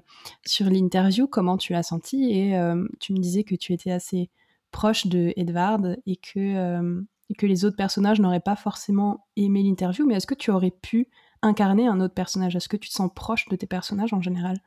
[0.45, 2.30] sur l'interview, comment tu l'as senti.
[2.30, 4.30] Et euh, tu me disais que tu étais assez
[4.72, 10.06] proche de Edward et que, et que les autres personnages n'auraient pas forcément aimé l'interview.
[10.06, 11.08] Mais est-ce que tu aurais pu
[11.41, 12.58] incarner un autre personnage?
[12.58, 14.58] Est-ce que tu te sens proche de tes personnages en général?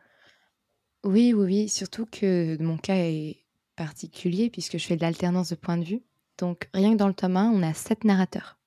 [1.04, 1.68] Oui, oui, oui.
[1.68, 3.44] Surtout que mon cas est
[3.76, 6.02] particulier puisque je fais de l'alternance de point de vue.
[6.38, 8.58] Donc rien que dans le tome 1, on a sept narrateurs.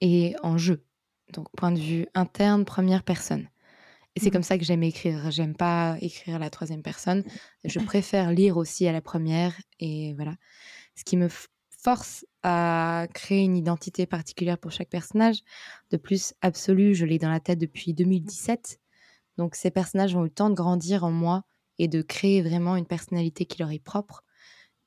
[0.00, 0.84] Et en jeu.
[1.32, 3.48] Donc point de vue interne, première personne.
[4.14, 4.32] Et c'est mmh.
[4.32, 5.30] comme ça que j'aime écrire.
[5.30, 7.24] J'aime pas écrire à la troisième personne.
[7.64, 9.54] Je préfère lire aussi à la première.
[9.80, 10.36] Et voilà.
[10.94, 11.28] Ce qui me
[11.86, 15.42] force à créer une identité particulière pour chaque personnage.
[15.90, 18.80] De plus, absolu, je l'ai dans la tête depuis 2017.
[19.36, 21.44] Donc ces personnages ont eu le temps de grandir en moi
[21.78, 24.24] et de créer vraiment une personnalité qui leur est propre.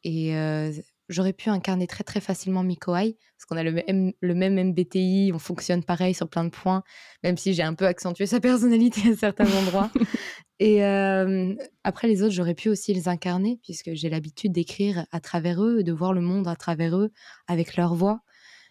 [0.04, 0.74] Et euh,
[1.10, 5.32] j'aurais pu incarner très très facilement Mikoai, parce qu'on a le même, le même MBTI,
[5.34, 6.84] on fonctionne pareil sur plein de points,
[7.24, 9.92] même si j'ai un peu accentué sa personnalité à certains endroits.
[10.60, 15.20] Et euh, après les autres, j'aurais pu aussi les incarner, puisque j'ai l'habitude d'écrire à
[15.20, 17.12] travers eux, de voir le monde à travers eux,
[17.48, 18.22] avec leur voix.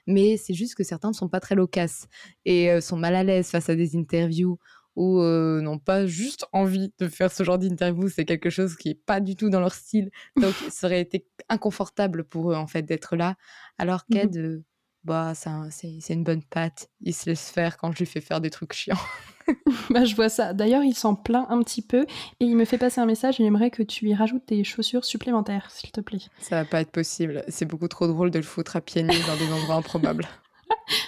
[0.07, 2.07] Mais c'est juste que certains ne sont pas très loquaces
[2.45, 4.59] et euh, sont mal à l'aise face à des interviews
[4.99, 8.09] ou euh, n'ont pas juste envie de faire ce genre d'interview.
[8.09, 10.11] C'est quelque chose qui est pas du tout dans leur style.
[10.37, 13.37] Donc, ça aurait été inconfortable pour eux, en fait, d'être là.
[13.79, 14.65] Alors qu'Ed, euh,
[15.05, 16.91] bah, c'est une bonne patte.
[17.01, 18.97] Il se laisse faire quand je lui fais faire des trucs chiants.
[19.91, 20.53] bah, je vois ça.
[20.53, 22.03] D'ailleurs, il s'en plaint un petit peu
[22.41, 23.39] et il me fait passer un message.
[23.39, 26.19] Il aimerait que tu lui rajoutes des chaussures supplémentaires, s'il te plaît.
[26.41, 27.45] Ça va pas être possible.
[27.47, 30.27] C'est beaucoup trop drôle de le foutre à pieds nus dans des endroits improbables.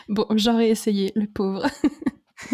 [0.09, 1.67] bon, j'aurais essayé, le pauvre.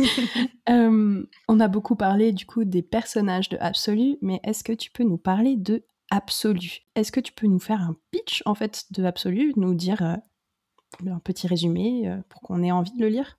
[0.68, 4.90] Euh, on a beaucoup parlé du coup des personnages de Absolu, mais est-ce que tu
[4.90, 6.80] peux nous parler de Absolu?
[6.96, 10.16] Est-ce que tu peux nous faire un pitch en fait de Absolu, nous dire euh,
[11.08, 13.38] un petit résumé euh, pour qu'on ait envie de le lire?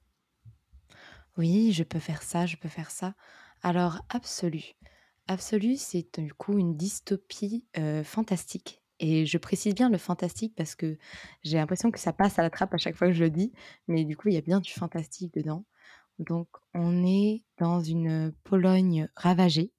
[1.38, 3.14] Oui, je peux faire ça, je peux faire ça.
[3.62, 4.76] Alors, Absolu.
[5.28, 7.66] Absolu, c'est du coup une dystopie
[8.06, 8.82] fantastique.
[9.00, 10.98] Et je précise bien le fantastique parce que
[11.44, 13.52] j'ai l'impression que ça passe à la trappe à chaque fois que je le dis,
[13.88, 15.66] mais du coup, il y a bien du fantastique dedans.
[16.20, 19.72] Donc, on est dans une Pologne ravagée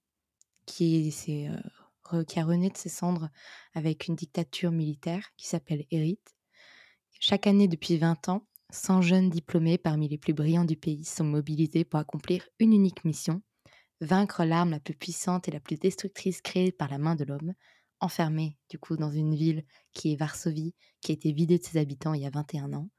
[0.66, 1.50] qui, est,
[2.26, 3.28] qui a rené de ses cendres
[3.74, 6.20] avec une dictature militaire qui s'appelle Erit.
[7.20, 11.24] Chaque année depuis 20 ans, 100 jeunes diplômés parmi les plus brillants du pays sont
[11.24, 13.42] mobilisés pour accomplir une unique mission,
[14.00, 17.54] vaincre l'arme la plus puissante et la plus destructrice créée par la main de l'homme,
[18.00, 21.78] enfermée du coup dans une ville qui est Varsovie, qui a été vidée de ses
[21.78, 22.90] habitants il y a 21 ans,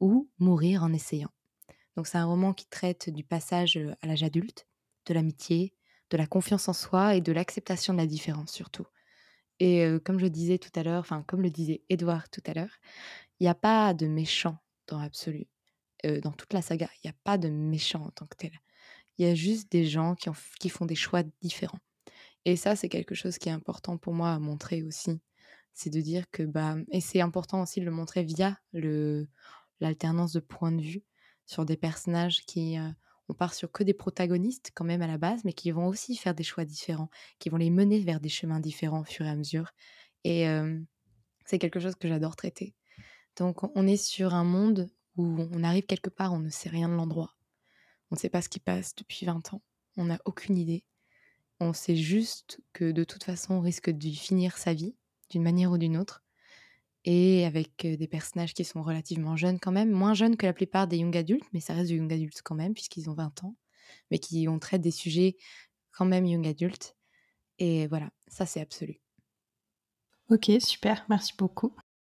[0.00, 1.33] ou mourir en essayant.
[1.96, 4.66] Donc c'est un roman qui traite du passage à l'âge adulte,
[5.06, 5.74] de l'amitié,
[6.10, 8.86] de la confiance en soi et de l'acceptation de la différence surtout.
[9.60, 12.76] Et comme je disais tout à l'heure, enfin comme le disait Edouard tout à l'heure,
[13.38, 15.46] il n'y a pas de méchant dans l'absolu.
[16.22, 18.60] dans toute la saga, il n'y a pas de méchant en tant que tel.
[19.18, 20.16] Il y a juste des gens
[20.60, 21.78] qui, font des choix différents.
[22.44, 25.20] Et ça, c'est quelque chose qui est important pour moi à montrer aussi.
[25.72, 28.58] C'est de dire que, bah, et c'est important aussi de le montrer via
[29.80, 31.04] l'alternance de points de vue
[31.46, 32.76] sur des personnages qui,
[33.28, 36.16] on part sur que des protagonistes quand même à la base, mais qui vont aussi
[36.16, 39.30] faire des choix différents, qui vont les mener vers des chemins différents au fur et
[39.30, 39.72] à mesure.
[40.24, 40.46] Et
[41.44, 42.74] c'est quelque chose que j'adore traiter.
[43.36, 46.88] Donc on est sur un monde où on arrive quelque part, on ne sait rien
[46.88, 47.36] de l'endroit.
[48.10, 49.62] On ne sait pas ce qui passe depuis 20 ans.
[49.96, 50.84] On n'a aucune idée.
[51.60, 54.96] On sait juste que de toute façon, on risque de finir sa vie
[55.30, 56.23] d'une manière ou d'une autre.
[57.04, 60.86] Et avec des personnages qui sont relativement jeunes quand même, moins jeunes que la plupart
[60.86, 63.56] des young adultes, mais ça reste du young adultes quand même, puisqu'ils ont 20 ans,
[64.10, 65.36] mais qui ont traité des sujets
[65.92, 66.96] quand même young adultes.
[67.58, 69.00] Et voilà, ça c'est absolu.
[70.30, 71.74] Ok, super, merci beaucoup.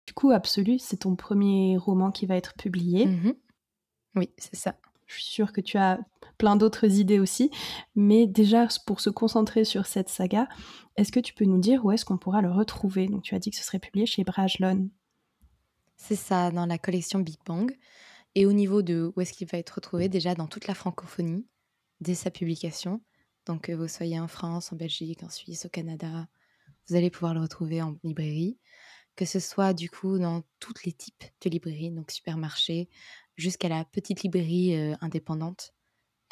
[0.08, 3.06] Du coup, Absolu, c'est ton premier roman qui va être publié.
[3.06, 3.34] Mmh
[4.16, 4.76] oui, c'est ça.
[5.08, 6.00] Je suis sûre que tu as
[6.38, 7.50] plein d'autres idées aussi.
[7.96, 10.48] Mais déjà, pour se concentrer sur cette saga,
[10.96, 13.08] est-ce que tu peux nous dire où est-ce qu'on pourra le retrouver?
[13.08, 14.90] Donc, tu as dit que ce serait publié chez Brajlon.
[15.96, 17.76] C'est ça, dans la collection Big Bang.
[18.36, 21.48] Et au niveau de où est-ce qu'il va être retrouvé, déjà dans toute la francophonie,
[22.02, 23.02] dès sa publication.
[23.46, 26.28] Donc, que vous soyez en France, en Belgique, en Suisse, au Canada,
[26.88, 28.58] vous allez pouvoir le retrouver en librairie.
[29.16, 32.88] Que ce soit du coup dans tous les types de librairies, donc supermarché,
[33.38, 35.74] jusqu'à la petite librairie euh, indépendante.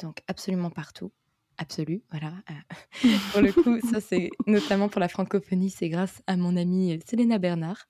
[0.00, 1.12] Donc absolument partout.
[1.58, 2.32] Absolu, voilà.
[2.50, 6.94] Euh, pour le coup, ça c'est notamment pour la francophonie, c'est grâce à mon amie
[6.94, 7.86] euh, Selena Bernard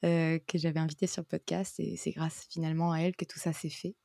[0.00, 3.52] que j'avais invitée sur le podcast et c'est grâce finalement à elle que tout ça
[3.52, 3.96] s'est fait.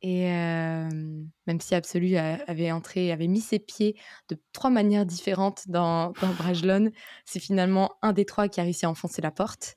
[0.00, 6.12] Et même si Absolu avait entré, avait mis ses pieds de trois manières différentes dans,
[6.22, 6.90] dans Brajlon,
[7.26, 9.76] c'est finalement un des trois qui a réussi à enfoncer la porte.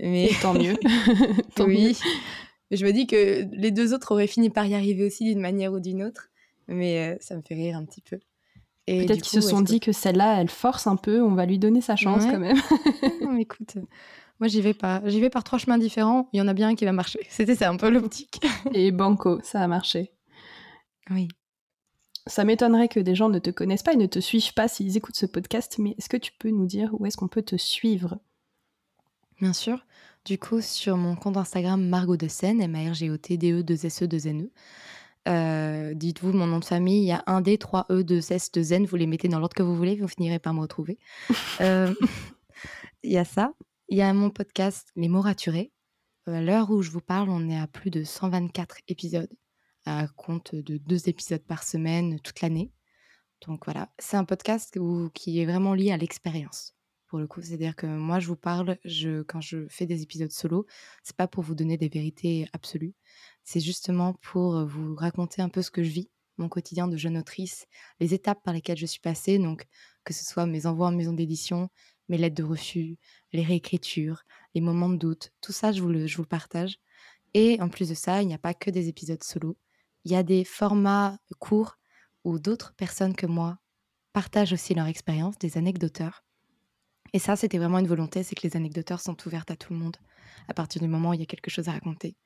[0.00, 0.76] Mais tant mieux.
[1.60, 1.96] oui.
[2.70, 5.72] Je me dis que les deux autres auraient fini par y arriver aussi d'une manière
[5.72, 6.30] ou d'une autre,
[6.68, 8.18] mais euh, ça me fait rire un petit peu.
[8.86, 11.80] Peut-être qu'ils se sont dit que, celle-là, elle force un peu, on va lui donner
[11.80, 12.56] sa chance quand même.
[13.20, 13.76] non, écoute,
[14.38, 15.02] moi j'y vais pas.
[15.06, 17.20] J'y vais par trois chemins différents, il y en a bien un qui va marcher.
[17.28, 18.40] C'était ça un peu l'optique.
[18.74, 20.12] Et banco, ça a marché.
[21.10, 21.28] Oui.
[22.28, 24.96] Ça m'étonnerait que des gens ne te connaissent pas et ne te suivent pas s'ils
[24.96, 27.54] écoutent ce podcast, mais est-ce que tu peux nous dire où est-ce qu'on peut te
[27.54, 28.18] suivre?
[29.40, 29.86] Bien sûr.
[30.26, 34.50] Du coup, sur mon compte Instagram Margot de Seine, M-A-R-G-O-T-D-E 2 S-E 2 N-E.
[35.28, 38.50] Euh, dites-vous mon nom de famille, il y a un D, 3 E, 2 S,
[38.50, 40.98] 2 N, vous les mettez dans l'ordre que vous voulez, vous finirez par me retrouver.
[41.60, 41.94] Euh,
[43.04, 43.52] il y a ça.
[43.88, 45.70] Il y a mon podcast Les mots raturés.
[46.26, 49.30] À l'heure où je vous parle, on est à plus de 124 épisodes,
[49.84, 52.72] à compte de deux épisodes par semaine toute l'année.
[53.46, 54.76] Donc voilà, c'est un podcast
[55.14, 56.75] qui est vraiment lié à l'expérience
[57.08, 57.40] pour le coup.
[57.42, 60.66] C'est-à-dire que moi, je vous parle, je, quand je fais des épisodes solo,
[61.02, 62.94] c'est pas pour vous donner des vérités absolues.
[63.44, 67.18] C'est justement pour vous raconter un peu ce que je vis, mon quotidien de jeune
[67.18, 67.66] autrice,
[68.00, 69.66] les étapes par lesquelles je suis passée, donc
[70.04, 71.70] que ce soit mes envois en maison d'édition,
[72.08, 72.98] mes lettres de refus,
[73.32, 74.22] les réécritures,
[74.54, 76.78] les moments de doute, tout ça, je vous le, je vous partage.
[77.34, 79.56] Et en plus de ça, il n'y a pas que des épisodes solo.
[80.04, 81.76] Il y a des formats courts
[82.24, 83.58] où d'autres personnes que moi
[84.12, 86.25] partagent aussi leur expérience, des anecdoteurs.
[87.12, 89.78] Et ça, c'était vraiment une volonté, c'est que les anecdoteurs sont ouvertes à tout le
[89.78, 89.96] monde,
[90.48, 92.16] à partir du moment où il y a quelque chose à raconter.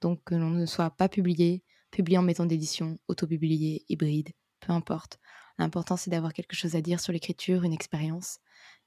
[0.00, 4.30] Donc que l'on ne soit pas publié, publié en maison d'édition, auto-publié, hybride,
[4.60, 5.18] peu importe.
[5.58, 8.38] L'important, c'est d'avoir quelque chose à dire sur l'écriture, une expérience.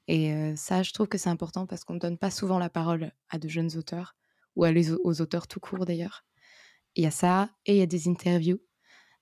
[0.07, 2.69] Et euh, ça, je trouve que c'est important parce qu'on ne donne pas souvent la
[2.69, 4.15] parole à de jeunes auteurs,
[4.55, 6.25] ou à les, aux auteurs tout court d'ailleurs.
[6.95, 8.59] il y a ça et il y a des interviews.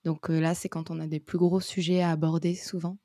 [0.04, 2.98] Donc là, c'est quand on a des plus gros sujets à aborder souvent.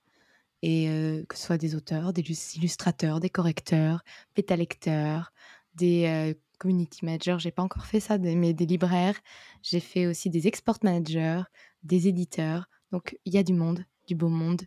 [0.62, 2.22] Et que ce soit des auteurs, des
[2.56, 4.02] illustrateurs, des correcteurs,
[4.34, 5.32] bêta-lecteurs,
[5.74, 7.36] des community managers.
[7.38, 9.20] J'ai pas encore fait ça, mais des libraires.
[9.62, 11.42] J'ai fait aussi des export managers,
[11.82, 12.66] des éditeurs.
[12.90, 14.62] Donc il y a du monde, du beau monde.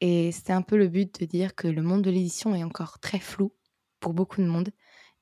[0.00, 2.98] Et c'était un peu le but de dire que le monde de l'édition est encore
[2.98, 3.52] très flou
[4.00, 4.70] pour beaucoup de monde.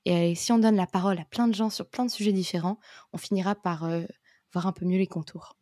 [0.04, 2.78] Et si on donne la parole à plein de gens sur plein de sujets différents,
[3.12, 3.88] on finira par
[4.52, 5.56] voir un peu mieux les contours.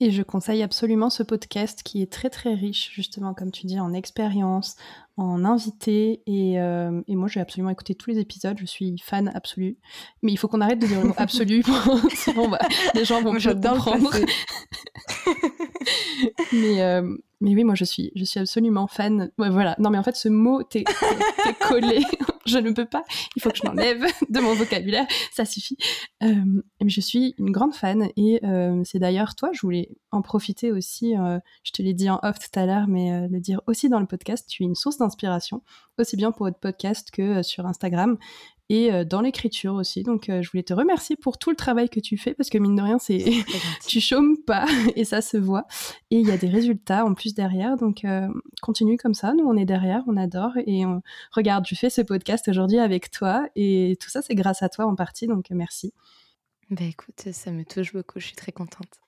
[0.00, 3.78] Et je conseille absolument ce podcast qui est très très riche, justement, comme tu dis,
[3.78, 4.74] en expérience,
[5.16, 6.20] en invité.
[6.26, 8.56] Et, euh, et moi, j'ai absolument écouté tous les épisodes.
[8.58, 9.78] Je suis fan absolu.
[10.22, 11.62] Mais il faut qu'on arrête de dire le mot absolu.
[12.14, 12.58] Sinon, bah,
[12.94, 14.10] les gens vont me comprendre.
[16.52, 19.30] mais, euh, mais oui, moi, je suis, je suis absolument fan.
[19.38, 19.76] voilà.
[19.78, 20.82] Non, mais en fait, ce mot, t'es
[21.68, 22.04] collé
[22.46, 23.04] je ne peux pas,
[23.36, 25.76] il faut que je m'enlève de mon vocabulaire, ça suffit.
[26.22, 30.72] Euh, je suis une grande fan et euh, c'est d'ailleurs toi, je voulais en profiter
[30.72, 33.88] aussi, euh, je te l'ai dit en off tout à l'heure, mais le dire aussi
[33.88, 35.62] dans le podcast, tu es une source d'inspiration,
[35.98, 38.18] aussi bien pour votre podcast que sur Instagram
[38.70, 40.02] et euh, dans l'écriture aussi.
[40.02, 42.58] Donc, euh, je voulais te remercier pour tout le travail que tu fais parce que
[42.58, 43.24] mine de rien, c'est
[43.86, 45.66] tu chômes pas et ça se voit.
[46.10, 47.76] Et il y a des résultats en plus derrière.
[47.76, 48.28] Donc, euh,
[48.62, 49.34] continue comme ça.
[49.34, 51.02] Nous, on est derrière, on adore et on
[51.32, 51.66] regarde.
[51.68, 54.94] Je fais ce podcast aujourd'hui avec toi et tout ça, c'est grâce à toi en
[54.94, 55.26] partie.
[55.26, 55.92] Donc, merci.
[56.70, 58.18] Bah écoute, ça me touche beaucoup.
[58.18, 59.00] Je suis très contente.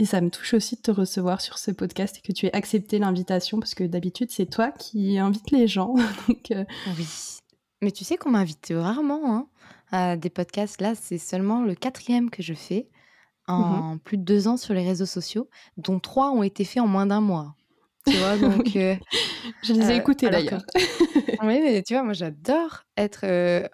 [0.00, 2.54] Et ça me touche aussi de te recevoir sur ce podcast et que tu aies
[2.54, 5.94] accepté l'invitation parce que d'habitude, c'est toi qui invites les gens.
[6.28, 6.52] Donc,
[6.96, 7.38] Oui.
[7.82, 9.46] Mais tu sais qu'on m'invite rarement hein,
[9.90, 10.80] à des podcasts.
[10.80, 12.88] Là, c'est seulement le quatrième que je fais
[13.48, 15.48] mmh en plus de deux ans sur les réseaux sociaux,
[15.78, 17.54] dont trois ont été faits en moins d'un mois.
[18.06, 18.76] Tu vois, donc.
[18.76, 18.94] Euh,
[19.62, 20.62] je les ai euh, écoutés d'ailleurs.
[21.42, 23.66] oui, mais tu vois, moi j'adore être euh,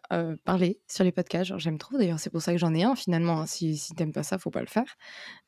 [0.45, 1.59] parlé sur les podcasts.
[1.59, 3.47] J'aime trop d'ailleurs, c'est pour ça que j'en ai un finalement.
[3.47, 4.97] Si, si t'aimes pas ça, faut pas le faire.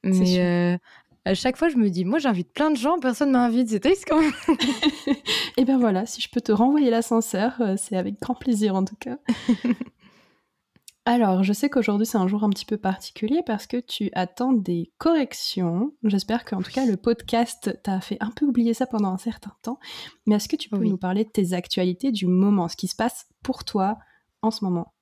[0.03, 0.79] Mais
[1.27, 4.05] à chaque fois, je me dis, moi, j'invite plein de gens, personne m'invite, c'est triste
[4.07, 4.33] quand même.
[5.09, 5.15] Et
[5.57, 8.85] eh bien voilà, si je peux te renvoyer l'ascenseur, euh, c'est avec grand plaisir en
[8.85, 9.19] tout cas.
[11.05, 14.53] Alors, je sais qu'aujourd'hui c'est un jour un petit peu particulier parce que tu attends
[14.53, 15.93] des corrections.
[16.05, 19.53] J'espère qu'en tout cas le podcast t'a fait un peu oublier ça pendant un certain
[19.63, 19.81] temps.
[20.27, 22.97] Mais est-ce que tu peux nous parler de tes actualités du moment, ce qui se
[22.97, 23.99] passe pour toi
[24.43, 24.95] en ce moment?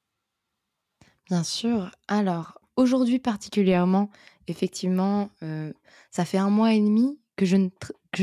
[1.26, 1.90] Bien sûr.
[2.08, 4.10] Alors, aujourd'hui particulièrement,
[4.48, 5.72] effectivement, euh,
[6.10, 7.56] ça fait un mois et demi que je,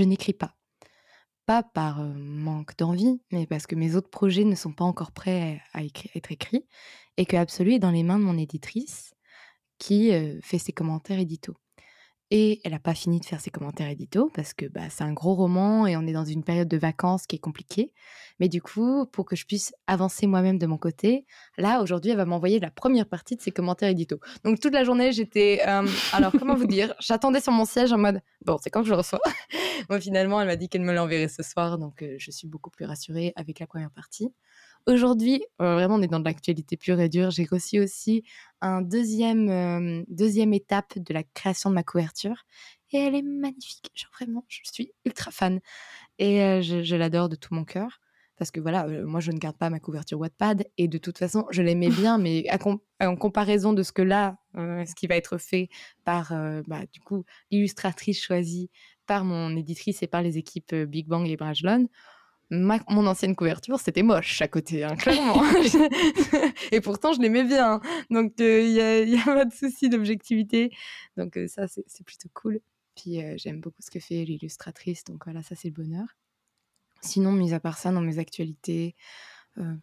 [0.03, 0.55] n'écris pas.
[1.45, 5.11] Pas par euh, manque d'envie, mais parce que mes autres projets ne sont pas encore
[5.11, 6.65] prêts à, être écrits
[7.17, 9.13] et que Absolu est dans les mains de mon éditrice
[9.77, 11.55] qui euh, fait ses commentaires édito.
[12.33, 15.11] Et elle n'a pas fini de faire ses commentaires édito parce que bah, c'est un
[15.11, 17.91] gros roman et on est dans une période de vacances qui est compliquée.
[18.39, 21.25] Mais du coup, pour que je puisse avancer moi-même de mon côté,
[21.57, 24.21] là, aujourd'hui, elle va m'envoyer la première partie de ses commentaires édito.
[24.45, 25.59] Donc toute la journée, j'étais...
[26.13, 26.95] Alors, comment vous dire?
[27.01, 29.19] J'attendais sur mon siège en mode, bon, c'est quand que je reçois?
[29.89, 31.77] Moi, finalement, elle m'a dit qu'elle me l'enverrait ce soir.
[31.77, 34.33] Donc, je suis beaucoup plus rassurée avec la première partie.
[34.87, 37.29] Aujourd'hui, euh, vraiment, on est dans de l'actualité pure et dure.
[37.29, 38.23] J'ai reçu aussi
[38.61, 42.45] un deuxième, euh, deuxième étape de la création de ma couverture.
[42.91, 43.91] Et elle est magnifique.
[43.93, 45.59] Genre vraiment, je suis ultra fan.
[46.17, 48.01] Et euh, je, l'adore de tout mon cœur.
[48.37, 50.65] Parce que voilà, moi, je ne garde pas ma couverture Wattpad.
[50.77, 52.45] Et de toute façon, je l'aimais bien, mais
[52.99, 55.69] en comparaison de ce que là, ce qui va être fait
[56.05, 56.33] par,
[56.65, 58.71] bah, du coup, l'illustratrice choisie
[59.05, 61.87] par mon éditrice et par les équipes Big Bang et Brajlon,
[62.51, 65.41] mon ancienne couverture, c'était moche à côté, hein, clairement.
[66.71, 67.73] et pourtant, je l'aimais bien.
[67.73, 67.81] Hein.
[68.09, 70.71] Donc, il euh, n'y a, a, pas de souci d'objectivité.
[71.15, 72.59] Donc, euh, ça, c'est plutôt cool.
[72.95, 75.05] Puis, euh, j'aime beaucoup ce que fait l'illustratrice.
[75.05, 76.05] Donc, voilà, ça, c'est le bonheur.
[77.01, 78.95] Sinon, mis à part ça, dans mes actualités,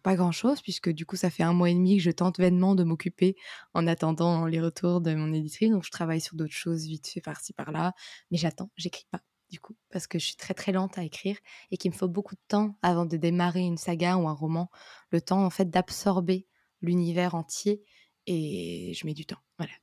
[0.01, 2.73] pas grand-chose, puisque du coup, ça fait un mois et demi que je tente vainement
[2.75, 3.35] de m'occuper
[3.75, 5.69] en attendant les retours de mon éditrice.
[5.69, 7.93] Donc, je travaille sur d'autres choses vite fait par-ci, par-là.
[8.31, 11.37] Mais j'attends, j'écris pas du coup, parce que je suis très très lente à écrire
[11.71, 14.69] et qu'il me faut beaucoup de temps avant de démarrer une saga ou un roman,
[15.11, 16.47] le temps en fait d'absorber
[16.81, 17.83] l'univers entier
[18.27, 19.39] et je mets du temps.
[19.57, 19.73] Voilà.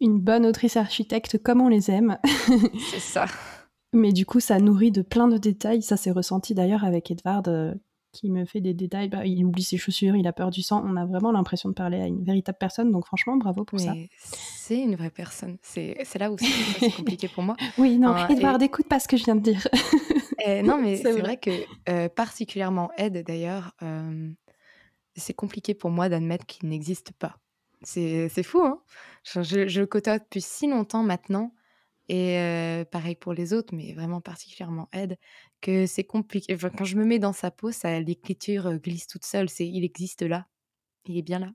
[0.00, 2.18] Une bonne autrice architecte comme on les aime.
[2.90, 3.26] C'est ça.
[3.92, 5.82] Mais du coup, ça nourrit de plein de détails.
[5.82, 7.74] Ça s'est ressenti d'ailleurs avec Edvard, euh,
[8.12, 9.08] qui me fait des détails.
[9.08, 10.84] Bah, il oublie ses chaussures, il a peur du sang.
[10.86, 12.90] On a vraiment l'impression de parler à une véritable personne.
[12.90, 13.94] Donc franchement, bravo pour ça.
[14.20, 15.56] C'est une vraie personne.
[15.62, 16.36] C'est là où
[16.78, 17.56] c'est compliqué pour moi.
[17.78, 19.66] Oui, non, Edward, écoute pas ce que je viens de dire.
[20.64, 21.38] non, mais c'est vrai.
[21.38, 21.50] que
[21.88, 24.30] euh, particulièrement Ed, d'ailleurs, euh,
[25.16, 27.38] c'est compliqué pour moi d'admettre qu'il n'existe pas.
[27.82, 28.80] C'est fou, hein
[29.24, 31.52] je, je, je, le côtoie depuis si longtemps maintenant
[32.08, 35.18] et pareil pour les autres, mais vraiment particulièrement Ed,
[35.60, 36.56] que c'est compliqué.
[36.56, 39.48] quand je me mets dans sa peau, ça, l'écriture glisse toute seule.
[39.48, 40.46] C'est, il existe là,
[41.06, 41.52] il est bien là.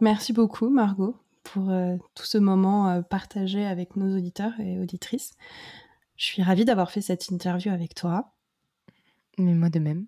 [0.00, 5.32] Merci beaucoup, Margot, pour euh, tout ce moment euh, partagé avec nos auditeurs et auditrices.
[6.16, 8.32] Je suis ravie d'avoir fait cette interview avec toi.
[9.38, 10.06] Mais moi de même.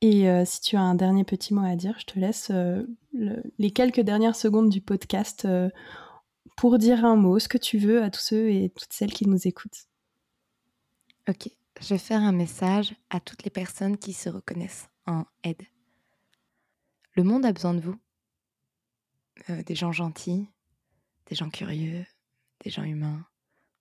[0.00, 2.50] Et euh, si tu as un dernier petit mot à dire, je te laisse
[3.58, 5.46] les quelques dernières secondes du podcast
[6.58, 9.28] pour dire un mot, ce que tu veux à tous ceux et toutes celles qui
[9.28, 9.86] nous écoutent.
[11.28, 11.48] Ok,
[11.80, 15.62] je vais faire un message à toutes les personnes qui se reconnaissent en aide.
[17.14, 17.96] Le monde a besoin de vous.
[19.50, 20.48] Euh, des gens gentils,
[21.26, 22.04] des gens curieux,
[22.64, 23.24] des gens humains,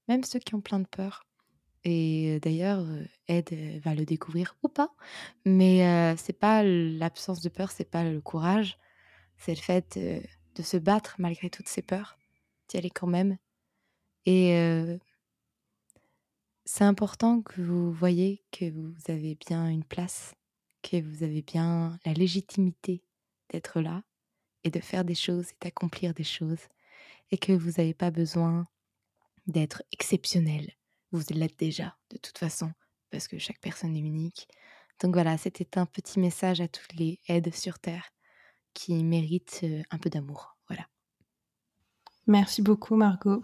[0.08, 1.26] même ceux qui ont plein de peur.
[1.84, 4.94] Et euh, d'ailleurs, euh, Ed va le découvrir ou pas.
[5.46, 8.78] Mais c'est pas l'absence de peur, c'est pas le courage,
[9.38, 12.17] c'est le fait de se battre malgré toutes ces peurs,
[12.68, 13.38] d'y aller quand même.
[14.26, 15.00] Et
[16.66, 20.36] c'est important que vous voyez que vous avez bien une place,
[20.82, 23.04] que vous avez bien la légitimité
[23.50, 24.04] d'être là
[24.66, 26.68] et de faire des choses et d'accomplir des choses
[27.32, 28.68] et que vous n'avez pas besoin
[29.48, 30.74] d'être exceptionnel.
[31.12, 32.74] Vous l'êtes déjà de toute façon
[33.10, 34.48] parce que chaque personne est unique.
[35.02, 38.10] Donc voilà, c'était un petit message à toutes les aides sur Terre
[38.74, 40.57] qui méritent euh, un peu d'amour.
[42.28, 43.44] Merci beaucoup Margot.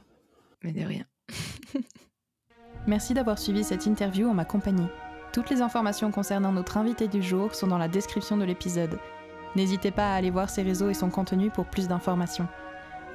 [0.64, 1.06] Mais de rien.
[2.88, 4.88] Merci d'avoir suivi cette interview en ma compagnie.
[5.32, 9.00] Toutes les informations concernant notre invité du jour sont dans la description de l'épisode.
[9.56, 12.48] N'hésitez pas à aller voir ses réseaux et son contenu pour plus d'informations.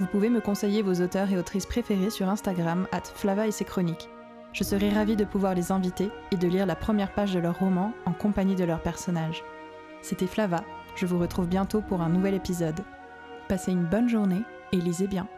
[0.01, 3.65] Vous pouvez me conseiller vos auteurs et autrices préférés sur Instagram, at Flava et ses
[3.65, 4.09] chroniques.
[4.53, 7.59] Je serai ravie de pouvoir les inviter et de lire la première page de leur
[7.59, 9.45] roman en compagnie de leurs personnages.
[10.01, 10.65] C'était Flava,
[10.95, 12.81] je vous retrouve bientôt pour un nouvel épisode.
[13.49, 14.43] Passez une bonne journée
[14.73, 15.29] et lisez bien.